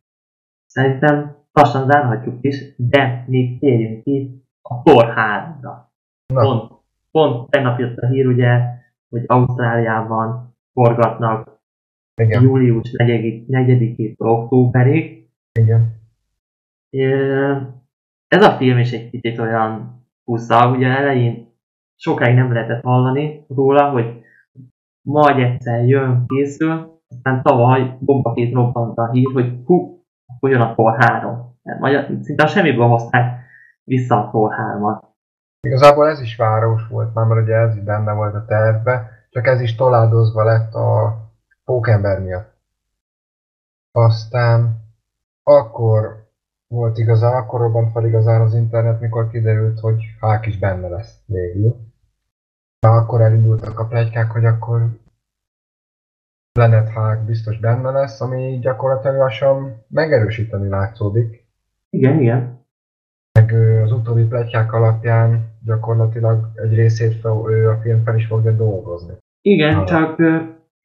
Szerintem 0.65 1.35
lassan 1.51 1.85
zárhatjuk 1.85 2.37
is, 2.41 2.75
de 2.77 3.25
még 3.27 3.59
térjünk 3.59 4.03
ki 4.03 4.34
a 4.69 4.81
Thor 4.83 5.13
3-ra. 5.15 5.73
Pont, 6.33 6.71
pont 7.11 7.49
tegnap 7.49 7.79
jött 7.79 7.97
a 7.97 8.07
hír, 8.07 8.27
ugye, 8.27 8.59
hogy 9.09 9.23
Ausztráliában 9.27 10.55
forgatnak 10.73 11.59
igen. 12.21 12.43
július 12.43 12.91
4-től 12.97 14.15
októberig. 14.17 15.29
Igen. 15.59 16.03
Ez 18.27 18.43
a 18.43 18.51
film 18.51 18.77
is 18.77 18.91
egy 18.91 19.09
kicsit 19.09 19.39
olyan 19.39 20.03
húzza, 20.23 20.69
ugye 20.69 20.87
elején 20.87 21.53
sokáig 21.95 22.35
nem 22.35 22.53
lehetett 22.53 22.83
hallani 22.83 23.45
róla, 23.47 23.89
hogy 23.89 24.21
majd 25.01 25.39
egyszer 25.39 25.87
jön, 25.87 26.23
készül, 26.27 27.01
aztán 27.07 27.41
tavaly 27.41 27.97
bombakét 27.99 28.53
robbant 28.53 28.97
a 28.97 29.11
hír, 29.11 29.33
hogy 29.33 29.61
hú, 29.65 30.03
akkor 30.25 30.49
jön 30.49 30.61
a 30.61 30.73
Thor 30.73 30.95
3. 30.97 31.53
Majd 31.79 32.23
szinte 32.23 32.47
semmiből 32.47 32.87
hozták 32.87 33.44
vissza 33.85 34.23
a 34.23 34.29
Thor 34.29 34.55
3-at. 34.57 35.03
Igazából 35.61 36.07
ez 36.07 36.19
is 36.19 36.35
város 36.35 36.87
volt, 36.87 37.13
már 37.13 37.25
mert 37.25 37.41
ugye 37.41 37.55
ez 37.55 37.75
is 37.75 37.83
benne 37.83 38.13
volt 38.13 38.33
a 38.33 38.45
tervbe, 38.45 39.09
csak 39.29 39.47
ez 39.47 39.61
is 39.61 39.75
toládozva 39.75 40.43
lett 40.43 40.73
a 40.73 41.17
pókember 41.63 42.19
miatt. 42.21 42.53
Aztán 43.91 44.83
akkor 45.43 46.29
volt 46.67 46.97
igazán, 46.97 47.33
akkor 47.33 47.59
robbant 47.59 47.91
fel 47.91 48.05
igazán 48.05 48.41
az 48.41 48.53
internet, 48.53 48.99
mikor 48.99 49.29
kiderült, 49.29 49.79
hogy 49.79 50.03
Hák 50.19 50.45
is 50.45 50.59
benne 50.59 50.87
lesz 50.87 51.19
végül. 51.25 51.75
De 52.79 52.87
akkor 52.87 53.21
elindultak 53.21 53.79
a 53.79 53.85
plegykák, 53.85 54.31
hogy 54.31 54.45
akkor 54.45 54.89
Leonard 56.53 56.87
Hák 56.87 57.25
biztos 57.25 57.59
benne 57.59 57.91
lesz, 57.91 58.21
ami 58.21 58.59
gyakorlatilag 58.59 59.17
lassan 59.17 59.85
megerősíteni 59.87 60.67
látszódik. 60.67 61.47
Igen, 61.89 62.19
igen. 62.19 62.64
Meg 63.39 63.53
az 63.83 63.91
utóbbi 63.91 64.23
pletykák 64.23 64.73
alapján 64.73 65.53
gyakorlatilag 65.65 66.51
egy 66.53 66.73
részét 66.73 67.15
fel, 67.15 67.43
ő 67.49 67.69
a 67.69 67.79
film 67.81 68.03
fel 68.03 68.15
is 68.15 68.25
fogja 68.25 68.51
dolgozni. 68.51 69.13
Igen, 69.41 69.75
Arra. 69.75 69.85
csak 69.85 70.15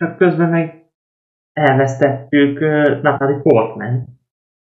csak 0.00 0.16
közben 0.16 0.48
meg 0.48 0.90
elvesztettük 1.52 2.60
Natalie 3.02 3.40
Portman, 3.42 4.20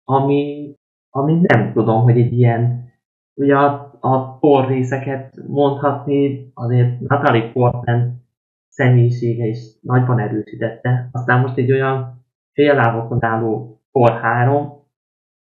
ami, 0.04 0.74
ami 1.10 1.42
nem 1.42 1.74
tudom, 1.74 2.02
hogy 2.02 2.20
egy 2.20 2.34
ilyen, 2.34 2.92
ugye 3.34 3.56
a, 3.56 3.98
a 4.00 4.38
por 4.38 4.68
részeket 4.68 5.36
mondhatni, 5.48 6.52
azért 6.54 7.00
Natalie 7.00 7.52
Portman 7.52 8.28
személyisége 8.68 9.46
is 9.46 9.80
nagyban 9.82 10.20
erősítette. 10.20 11.10
Aztán 11.12 11.42
most 11.42 11.58
egy 11.58 11.72
olyan 11.72 12.26
féllábokon 12.54 13.24
álló 13.24 13.82
por 13.92 14.12
3 14.12 14.88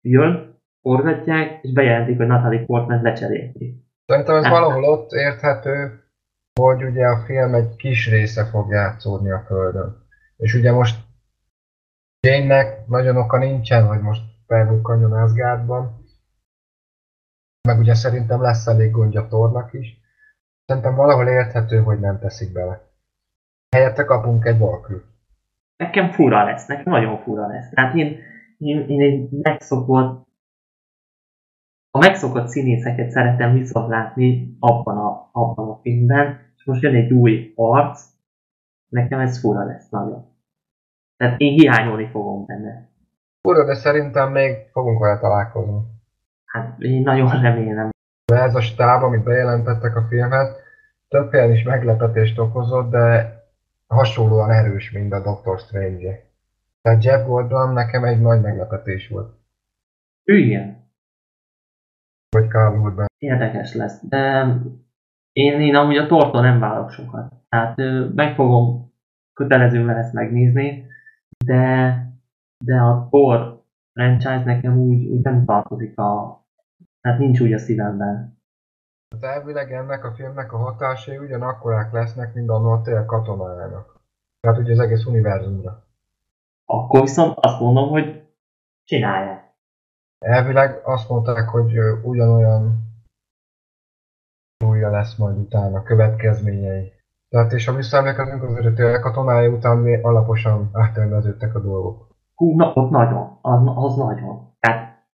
jön, 0.00 0.45
forgatják, 0.86 1.62
és 1.62 1.72
bejelentik, 1.72 2.16
hogy 2.16 2.26
Natalie 2.26 2.64
Portman 2.64 3.02
lecserélték. 3.02 3.74
Szerintem 4.06 4.36
ez 4.36 4.44
hát, 4.44 4.52
valahol 4.52 4.84
ott 4.84 5.12
érthető, 5.12 6.02
hogy 6.60 6.84
ugye 6.84 7.06
a 7.06 7.24
film 7.24 7.54
egy 7.54 7.76
kis 7.76 8.10
része 8.10 8.44
fog 8.44 8.70
játszódni 8.70 9.30
a 9.30 9.44
Földön. 9.46 10.06
És 10.36 10.54
ugye 10.54 10.72
most 10.72 10.96
Jane-nek 12.26 12.86
nagyon 12.86 13.16
oka 13.16 13.38
nincsen, 13.38 13.86
hogy 13.86 14.00
most 14.00 14.22
felbukkanjon 14.46 15.12
Asgardban. 15.12 16.04
Meg 17.68 17.78
ugye 17.78 17.94
szerintem 17.94 18.42
lesz 18.42 18.66
elég 18.66 18.90
gondja 18.90 19.26
Tornak 19.28 19.72
is. 19.72 20.00
Szerintem 20.64 20.94
valahol 20.94 21.28
érthető, 21.28 21.82
hogy 21.82 22.00
nem 22.00 22.18
teszik 22.18 22.52
bele. 22.52 22.80
Helyette 23.76 24.04
kapunk 24.04 24.44
egy 24.44 24.58
Valkyrie. 24.58 25.02
Nekem 25.76 26.10
fura 26.10 26.44
lesz, 26.44 26.66
nekem 26.66 26.92
nagyon 26.92 27.18
fura 27.18 27.46
lesz. 27.46 27.70
Tehát 27.70 27.94
én, 27.94 28.18
én, 28.58 28.88
én 28.88 29.00
egy 29.00 29.28
megszokott 29.30 30.25
a 31.96 31.98
megszokott 31.98 32.48
színészeket 32.48 33.10
szeretem 33.10 33.52
viszont 33.52 33.88
látni 33.88 34.56
abban 34.58 34.98
a, 34.98 35.28
abban 35.32 35.68
a 35.68 35.78
filmben, 35.82 36.38
most 36.64 36.82
jön 36.82 36.94
egy 36.94 37.12
új 37.12 37.52
arc, 37.54 38.02
nekem 38.88 39.20
ez 39.20 39.40
fura 39.40 39.64
lesz 39.64 39.88
nagyon. 39.88 40.26
Tehát 41.16 41.40
én 41.40 41.52
hiányolni 41.52 42.08
fogom 42.12 42.46
benne. 42.46 42.88
Fura, 43.40 43.64
de 43.64 43.74
szerintem 43.74 44.32
még 44.32 44.56
fogunk 44.72 45.00
vele 45.00 45.18
találkozni. 45.18 45.80
Hát 46.44 46.80
én 46.80 47.02
nagyon 47.02 47.40
remélem. 47.40 47.90
De 48.24 48.42
ez 48.42 48.54
a 48.54 48.60
stáb, 48.60 49.02
amit 49.02 49.22
bejelentettek 49.22 49.96
a 49.96 50.06
filmhez, 50.08 50.56
több 51.08 51.30
helyen 51.32 51.52
is 51.52 51.62
meglepetést 51.62 52.38
okozott, 52.38 52.90
de 52.90 53.34
hasonlóan 53.86 54.50
erős, 54.50 54.90
mint 54.90 55.12
a 55.12 55.22
Doctor 55.22 55.58
Strange. 55.58 56.30
Tehát 56.82 57.04
Jeff 57.04 57.26
Goldblum 57.26 57.72
nekem 57.72 58.04
egy 58.04 58.20
nagy 58.20 58.40
meglepetés 58.40 59.08
volt. 59.08 59.34
Ő 60.24 60.36
ilyen. 60.36 60.85
Vagy 62.30 62.54
Woodman. 62.54 63.06
Érdekes 63.18 63.74
lesz, 63.74 64.06
de 64.08 64.46
én, 65.32 65.60
én 65.60 65.74
amúgy 65.74 65.96
a 65.96 66.06
tortól 66.06 66.40
nem 66.40 66.58
várok 66.58 66.90
sokat. 66.90 67.32
Tehát 67.48 67.76
meg 68.14 68.34
fogom 68.34 68.92
kötelezően 69.32 69.96
ezt 69.96 70.12
megnézni, 70.12 70.86
de, 71.44 71.94
de 72.64 72.80
a 72.80 73.06
Thor 73.10 73.62
franchise 73.92 74.44
nekem 74.44 74.78
úgy, 74.78 75.06
úgy 75.06 75.20
nem 75.22 75.44
tartozik 75.44 75.98
a... 75.98 76.40
Tehát 77.00 77.18
nincs 77.18 77.40
úgy 77.40 77.52
a 77.52 77.58
szívemben. 77.58 78.40
Hát 79.10 79.22
elvileg 79.22 79.72
ennek 79.72 80.04
a 80.04 80.14
filmnek 80.14 80.52
a 80.52 80.56
hatásai 80.56 81.18
ugyanakkorák 81.18 81.92
lesznek, 81.92 82.34
mint 82.34 82.48
a 82.48 82.58
Notél 82.58 83.04
katonájának. 83.04 84.00
Tehát 84.40 84.58
ugye 84.58 84.72
az 84.72 84.78
egész 84.78 85.04
univerzumra. 85.04 85.84
Akkor 86.64 87.00
viszont 87.00 87.38
azt 87.38 87.60
mondom, 87.60 87.88
hogy 87.88 88.28
csinálják. 88.84 89.45
Elvileg 90.18 90.80
azt 90.84 91.08
mondták, 91.08 91.48
hogy 91.48 91.78
ugyanolyan 92.02 92.84
újja 94.64 94.90
lesz 94.90 95.16
majd 95.16 95.38
utána, 95.38 95.82
következményei. 95.82 96.92
Tehát 97.28 97.52
és 97.52 97.66
ha 97.66 97.74
visszaemlékezünk, 97.74 98.42
azért 98.42 98.78
a 98.78 99.00
katonája 99.00 99.50
után 99.50 99.78
mi 99.78 99.94
alaposan 99.94 100.70
átterveződtek 100.72 101.54
a 101.54 101.60
dolgok. 101.60 102.06
Hú, 102.34 102.56
na, 102.56 102.72
ott 102.74 102.90
nagyon, 102.90 103.38
az, 103.40 103.60
az 103.74 103.96
nagyon. 103.96 104.56
Tehát 104.58 105.06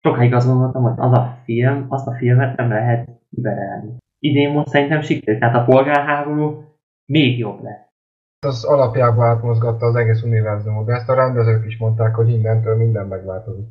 sokáig 0.00 0.34
azt 0.34 0.46
gondoltam, 0.46 0.82
hogy 0.82 0.94
az 0.96 1.12
a 1.12 1.38
film, 1.44 1.86
azt 1.88 2.06
a 2.06 2.14
filmet 2.14 2.56
nem 2.56 2.68
lehet 2.68 3.08
kiberelni. 3.30 3.96
Idén 4.18 4.52
most 4.52 4.68
szerintem 4.68 5.00
sikerült, 5.00 5.40
tehát 5.40 5.56
a 5.56 5.64
polgárháború 5.64 6.64
még 7.04 7.38
jobb 7.38 7.62
lesz. 7.62 7.88
Az 8.46 8.64
alapjában 8.64 9.26
átmozgatta 9.26 9.86
az 9.86 9.94
egész 9.94 10.22
univerzumot, 10.22 10.86
de 10.86 10.92
ezt 10.92 11.08
a 11.08 11.14
rendezők 11.14 11.66
is 11.66 11.78
mondták, 11.78 12.14
hogy 12.14 12.28
innentől 12.28 12.76
minden 12.76 13.06
megváltozik. 13.06 13.66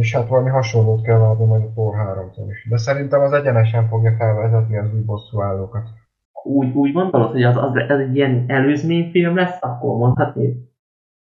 És 0.00 0.14
hát 0.14 0.28
valami 0.28 0.50
hasonlót 0.50 1.02
kell 1.02 1.18
várni 1.18 1.44
majd 1.44 1.62
a 1.64 1.70
Thor 1.70 1.94
3 1.94 2.30
is. 2.48 2.66
De 2.68 2.76
szerintem 2.76 3.20
az 3.20 3.32
egyenesen 3.32 3.88
fogja 3.88 4.14
felvezetni 4.18 4.78
az 4.78 4.94
új 4.94 5.00
bosszúállókat. 5.00 5.88
Úgy, 6.42 6.74
úgy 6.74 6.92
gondolod, 6.92 7.30
hogy 7.30 7.42
az, 7.42 7.56
az, 7.56 7.74
ez 7.74 7.98
egy 7.98 8.16
ilyen 8.16 8.44
előzményfilm 8.48 9.36
lesz, 9.36 9.58
akkor 9.60 9.96
mondhatni? 9.96 10.70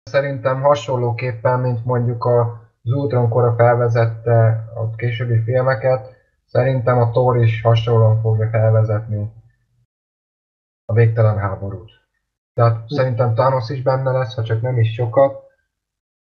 Szerintem 0.03 0.61
hasonlóképpen, 0.61 1.61
mint 1.61 1.85
mondjuk 1.85 2.25
az 2.25 2.93
Ultron 2.93 3.29
kora 3.29 3.55
felvezette 3.55 4.65
a 4.75 4.95
későbbi 4.97 5.43
filmeket, 5.43 6.17
szerintem 6.45 6.99
a 6.99 7.11
Thor 7.11 7.37
is 7.37 7.63
hasonlóan 7.63 8.21
fogja 8.21 8.49
felvezetni 8.49 9.33
a 10.85 10.93
végtelen 10.93 11.39
háborút. 11.39 11.91
Tehát 12.55 12.89
szerintem 12.89 13.35
Thanos 13.35 13.71
is 13.71 13.83
benne 13.83 14.11
lesz, 14.11 14.35
ha 14.35 14.43
csak 14.43 14.63
nem 14.63 14.79
is 14.79 14.93
sokat, 14.95 15.48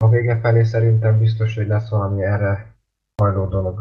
a 0.07 0.09
vége 0.09 0.39
felé 0.39 0.63
szerintem 0.63 1.19
biztos, 1.19 1.55
hogy 1.55 1.67
lesz 1.67 1.89
valami 1.89 2.23
erre 2.23 2.75
hajló 3.21 3.45
dolog. 3.45 3.79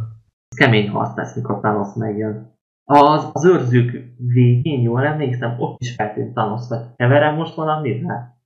Kemény 0.56 0.88
harc 0.88 1.16
lesz, 1.16 1.34
mikor 1.34 1.58
Thanos 1.58 1.94
megjön. 1.94 2.54
Az, 2.84 3.30
az 3.32 3.44
őrzők 3.44 4.14
végén, 4.18 4.80
jól 4.80 5.04
emlékszem, 5.04 5.60
ott 5.60 5.80
is 5.80 5.94
feltűnt 5.94 6.34
Thanos, 6.34 6.68
vagy 6.68 6.94
keverem 6.96 7.34
most 7.34 7.54
valamivel? 7.54 8.40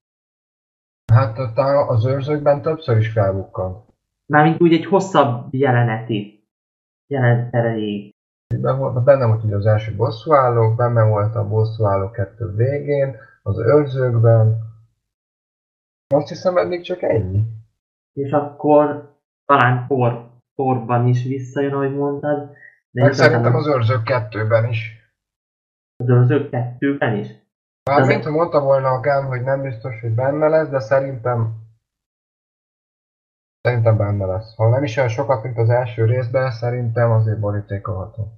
Hát 1.12 1.39
az 1.89 2.05
őrzőkben 2.05 2.62
többször 2.62 2.97
is 2.97 3.09
felbukkant. 3.09 3.85
Mármint 4.26 4.61
úgy 4.61 4.72
egy 4.72 4.87
hosszabb 4.87 5.55
jeleneti, 5.55 6.49
jelenet 7.07 7.55
erejéig. 7.55 8.14
Benne 9.05 9.26
volt 9.26 9.45
ugye 9.45 9.57
az 9.57 9.66
első 9.66 9.97
bosszúállók, 9.97 10.76
benne 10.76 11.03
volt 11.03 11.35
a 11.35 11.49
bosszúálló 11.49 12.11
kettő 12.11 12.55
végén, 12.55 13.16
az 13.43 13.59
őrzőkben. 13.59 14.59
Azt 16.14 16.28
hiszem 16.28 16.57
eddig 16.57 16.83
csak 16.83 17.03
ennyi 17.03 17.59
és 18.13 18.31
akkor 18.31 19.15
talán 19.45 19.87
Thor, 19.87 20.31
Thorban 20.55 21.07
is 21.07 21.25
visszajön, 21.25 21.73
ahogy 21.73 21.95
mondtad. 21.95 22.51
De 22.91 23.03
Meg 23.03 23.13
szerintem 23.13 23.55
az 23.55 23.67
őrzők 23.67 24.03
kettőben 24.03 24.69
is. 24.69 24.99
Az 25.97 26.09
őrzők 26.09 26.51
kettőben 26.51 27.17
is? 27.17 27.29
Hát, 27.91 28.07
mint 28.07 28.25
ha 28.25 28.31
mondta 28.31 28.61
volna 28.61 28.89
a 28.89 29.01
Gán, 29.01 29.27
hogy 29.27 29.43
nem 29.43 29.63
biztos, 29.63 30.01
hogy 30.01 30.15
benne 30.15 30.49
lesz, 30.49 30.69
de 30.69 30.79
szerintem 30.79 31.61
Szerintem 33.63 33.97
benne 33.97 34.27
lesz. 34.27 34.57
Ha 34.57 34.69
nem 34.69 34.83
is 34.83 34.97
olyan 34.97 35.09
sokat, 35.09 35.43
mint 35.43 35.59
az 35.59 35.69
első 35.69 36.05
részben, 36.05 36.51
szerintem 36.51 37.11
azért 37.11 37.41
borítékolható. 37.41 38.29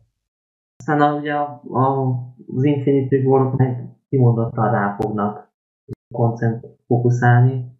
Aztán 0.76 1.00
a, 1.00 1.14
ugye 1.14 1.34
a, 1.34 1.62
a, 1.70 2.10
az 2.56 2.64
Infinity 2.64 3.24
war 3.24 3.54
meg 3.56 3.88
kimondottan 4.08 4.70
rá 4.70 4.96
fognak 5.00 5.50
koncent 6.14 6.66
fókuszálni. 6.86 7.71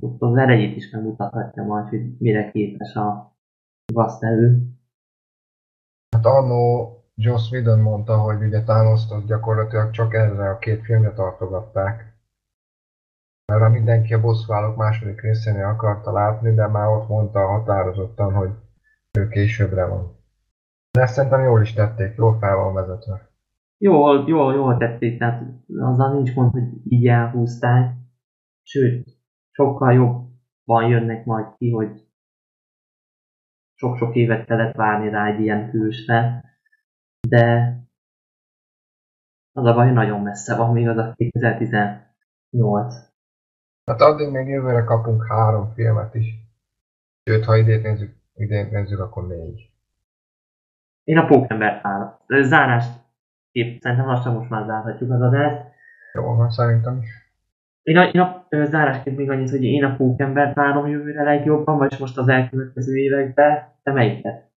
Az 0.00 0.36
erejét 0.36 0.76
is 0.76 0.90
megmutathatja 0.90 1.62
majd, 1.62 1.88
hogy 1.88 2.18
mire 2.18 2.50
képes 2.50 2.94
a 2.94 3.36
gaztelő. 3.92 4.62
Hát 6.16 6.24
annó 6.24 6.88
Joss 7.14 7.50
Whedon 7.50 7.80
mondta, 7.80 8.18
hogy 8.18 8.42
ugye 8.42 8.62
thanos 8.62 9.00
gyakorlatilag 9.26 9.90
csak 9.90 10.14
erre 10.14 10.50
a 10.50 10.58
két 10.58 10.84
filmre 10.84 11.12
tartogatták. 11.12 12.12
Mert 13.52 13.72
mindenki 13.72 14.14
a 14.14 14.20
bosszúállók 14.20 14.76
második 14.76 15.20
részénél 15.20 15.64
akarta 15.64 16.12
látni, 16.12 16.54
de 16.54 16.66
már 16.66 16.88
ott 16.88 17.08
mondta 17.08 17.46
határozottan, 17.46 18.32
hogy 18.32 18.50
ő 19.18 19.28
későbbre 19.28 19.86
van. 19.86 20.16
De 20.90 21.00
ezt 21.00 21.14
szerintem 21.14 21.42
jól 21.42 21.60
is 21.60 21.72
tették, 21.72 22.16
jól 22.16 22.38
fel 22.38 22.56
van 22.56 22.74
vezetve. 22.74 23.28
Jól, 23.78 24.24
jól, 24.26 24.54
jól 24.54 24.76
tették, 24.76 25.18
tehát 25.18 25.42
azzal 25.78 26.12
nincs 26.12 26.34
gond, 26.34 26.52
hogy 26.52 26.92
így 26.92 27.06
elhúzták. 27.06 27.94
Sőt, 28.62 29.08
sokkal 29.54 29.92
jobban 29.92 30.88
jönnek 30.88 31.24
majd 31.24 31.56
ki, 31.56 31.70
hogy 31.70 32.06
sok-sok 33.74 34.14
évet 34.14 34.46
kellett 34.46 34.74
várni 34.74 35.08
rá 35.08 35.26
egy 35.26 35.40
ilyen 35.40 35.70
hősre, 35.70 36.44
de 37.28 37.76
az 39.52 39.64
a 39.64 39.74
baj, 39.74 39.92
nagyon 39.92 40.22
messze 40.22 40.56
van 40.56 40.72
még 40.72 40.88
az 40.88 40.96
a 40.96 41.12
2018. 41.16 42.94
Hát 43.84 44.00
addig 44.00 44.30
még 44.30 44.48
jövőre 44.48 44.84
kapunk 44.84 45.26
három 45.26 45.72
filmet 45.72 46.14
is. 46.14 46.26
Sőt, 47.24 47.44
ha 47.44 47.56
idén 47.56 47.80
nézzük, 47.80 48.16
idén 48.34 48.68
nézzük, 48.70 49.00
akkor 49.00 49.26
négy. 49.26 49.70
Én 51.04 51.18
a 51.18 51.26
Pókember 51.26 51.80
várom. 51.82 52.18
Zárást 52.26 53.00
kép, 53.50 53.80
szerintem 53.80 54.06
lassan 54.06 54.34
most 54.34 54.50
már 54.50 54.66
zárhatjuk 54.66 55.10
az 55.10 55.20
adást. 55.20 55.72
Jó 56.12 56.34
van, 56.34 56.50
szerintem 56.50 56.98
is. 56.98 57.08
Én 57.82 57.96
a, 57.96 58.04
én 58.04 58.20
a 58.20 58.43
zárásként 58.62 59.16
még 59.16 59.30
annyit, 59.30 59.50
hogy 59.50 59.64
én 59.64 59.84
a 59.84 59.96
Pókembert 59.96 60.54
várom 60.54 60.86
jövőre 60.86 61.22
legjobban, 61.22 61.78
vagy 61.78 61.96
most 61.98 62.18
az 62.18 62.28
elkövetkező 62.28 62.96
években. 62.96 63.72
Te 63.82 63.92
melyiket? 63.92 64.52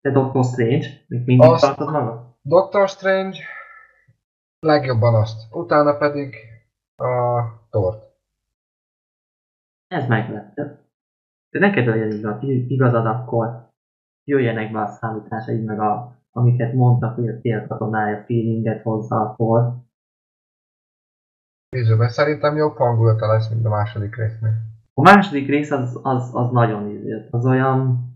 Te 0.00 0.10
Doctor 0.10 0.44
Strange? 0.44 0.86
Még 1.08 1.26
mindig 1.26 1.48
azt, 1.48 1.64
tartod 1.64 1.90
magad? 1.90 2.34
Doctor 2.42 2.88
Strange 2.88 3.38
legjobban 4.60 5.14
azt. 5.14 5.54
Utána 5.54 5.96
pedig 5.96 6.34
a 6.96 7.42
tort. 7.70 8.12
Ez 9.88 10.08
meglepő. 10.08 10.78
De 11.50 11.58
neked 11.58 11.86
legyen 11.86 12.10
igaz, 12.10 12.42
igazad, 12.68 13.06
akkor 13.06 13.68
jöjjenek 14.24 14.72
be 14.72 14.80
a 14.80 14.86
számításaid, 14.86 15.64
meg 15.64 15.80
a, 15.80 16.18
amiket 16.30 16.72
mondtak, 16.72 17.14
hogy 17.14 17.28
a 17.28 17.40
tél 17.40 17.66
katonája 17.66 18.24
feelinget 18.24 18.82
hozza 18.82 19.20
akkor. 19.20 19.83
Nézzük 21.74 22.08
szerintem 22.08 22.56
jobb 22.56 22.76
hangulata 22.76 23.26
lesz, 23.26 23.48
mint 23.48 23.64
a 23.64 23.68
második 23.68 24.16
résznél. 24.16 24.52
A 24.94 25.02
második 25.02 25.48
rész 25.48 25.70
az, 25.70 26.00
az, 26.02 26.34
az 26.34 26.50
nagyon 26.50 26.88
ízért, 26.88 27.32
az 27.32 27.46
olyan, 27.46 28.08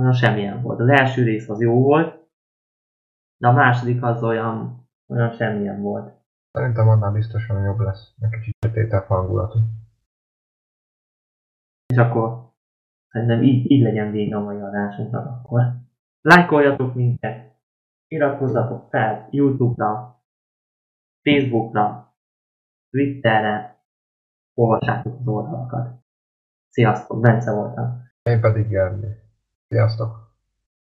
olyan 0.00 0.12
semmilyen 0.12 0.62
volt. 0.62 0.80
Az 0.80 0.88
első 0.88 1.22
rész 1.22 1.48
az 1.48 1.60
jó 1.60 1.82
volt, 1.82 2.28
de 3.36 3.48
a 3.48 3.52
második 3.52 4.02
az 4.02 4.22
olyan, 4.22 4.86
olyan 5.08 5.30
semmilyen 5.30 5.80
volt. 5.82 6.14
Szerintem 6.50 6.88
annál 6.88 7.12
biztosan 7.12 7.62
jobb 7.62 7.78
lesz, 7.78 8.14
egy 8.20 8.30
kicsit 8.30 8.56
sötétebb 8.66 9.06
hangulatú. 9.06 9.58
És 11.86 11.96
akkor 11.96 12.52
szerintem 13.08 13.42
így, 13.42 13.70
így 13.70 13.82
legyen 13.82 14.10
vége 14.10 14.36
a 14.36 14.40
mai 14.40 14.60
adásunknak 14.60 15.26
akkor. 15.26 15.62
Lájkoljatok 16.20 16.94
minket, 16.94 17.58
iratkozzatok 18.08 18.88
fel 18.90 19.28
Youtube-ra, 19.30 20.22
Facebook-ra, 21.22 22.13
Twitterre, 22.94 23.84
olvassátok 24.54 25.20
az 25.20 25.26
oldalakat. 25.28 26.04
Sziasztok, 26.68 27.20
Bence 27.20 27.52
voltam. 27.52 28.02
Én 28.22 28.40
pedig 28.40 28.68
Gerli. 28.68 29.08
Sziasztok! 29.68 30.23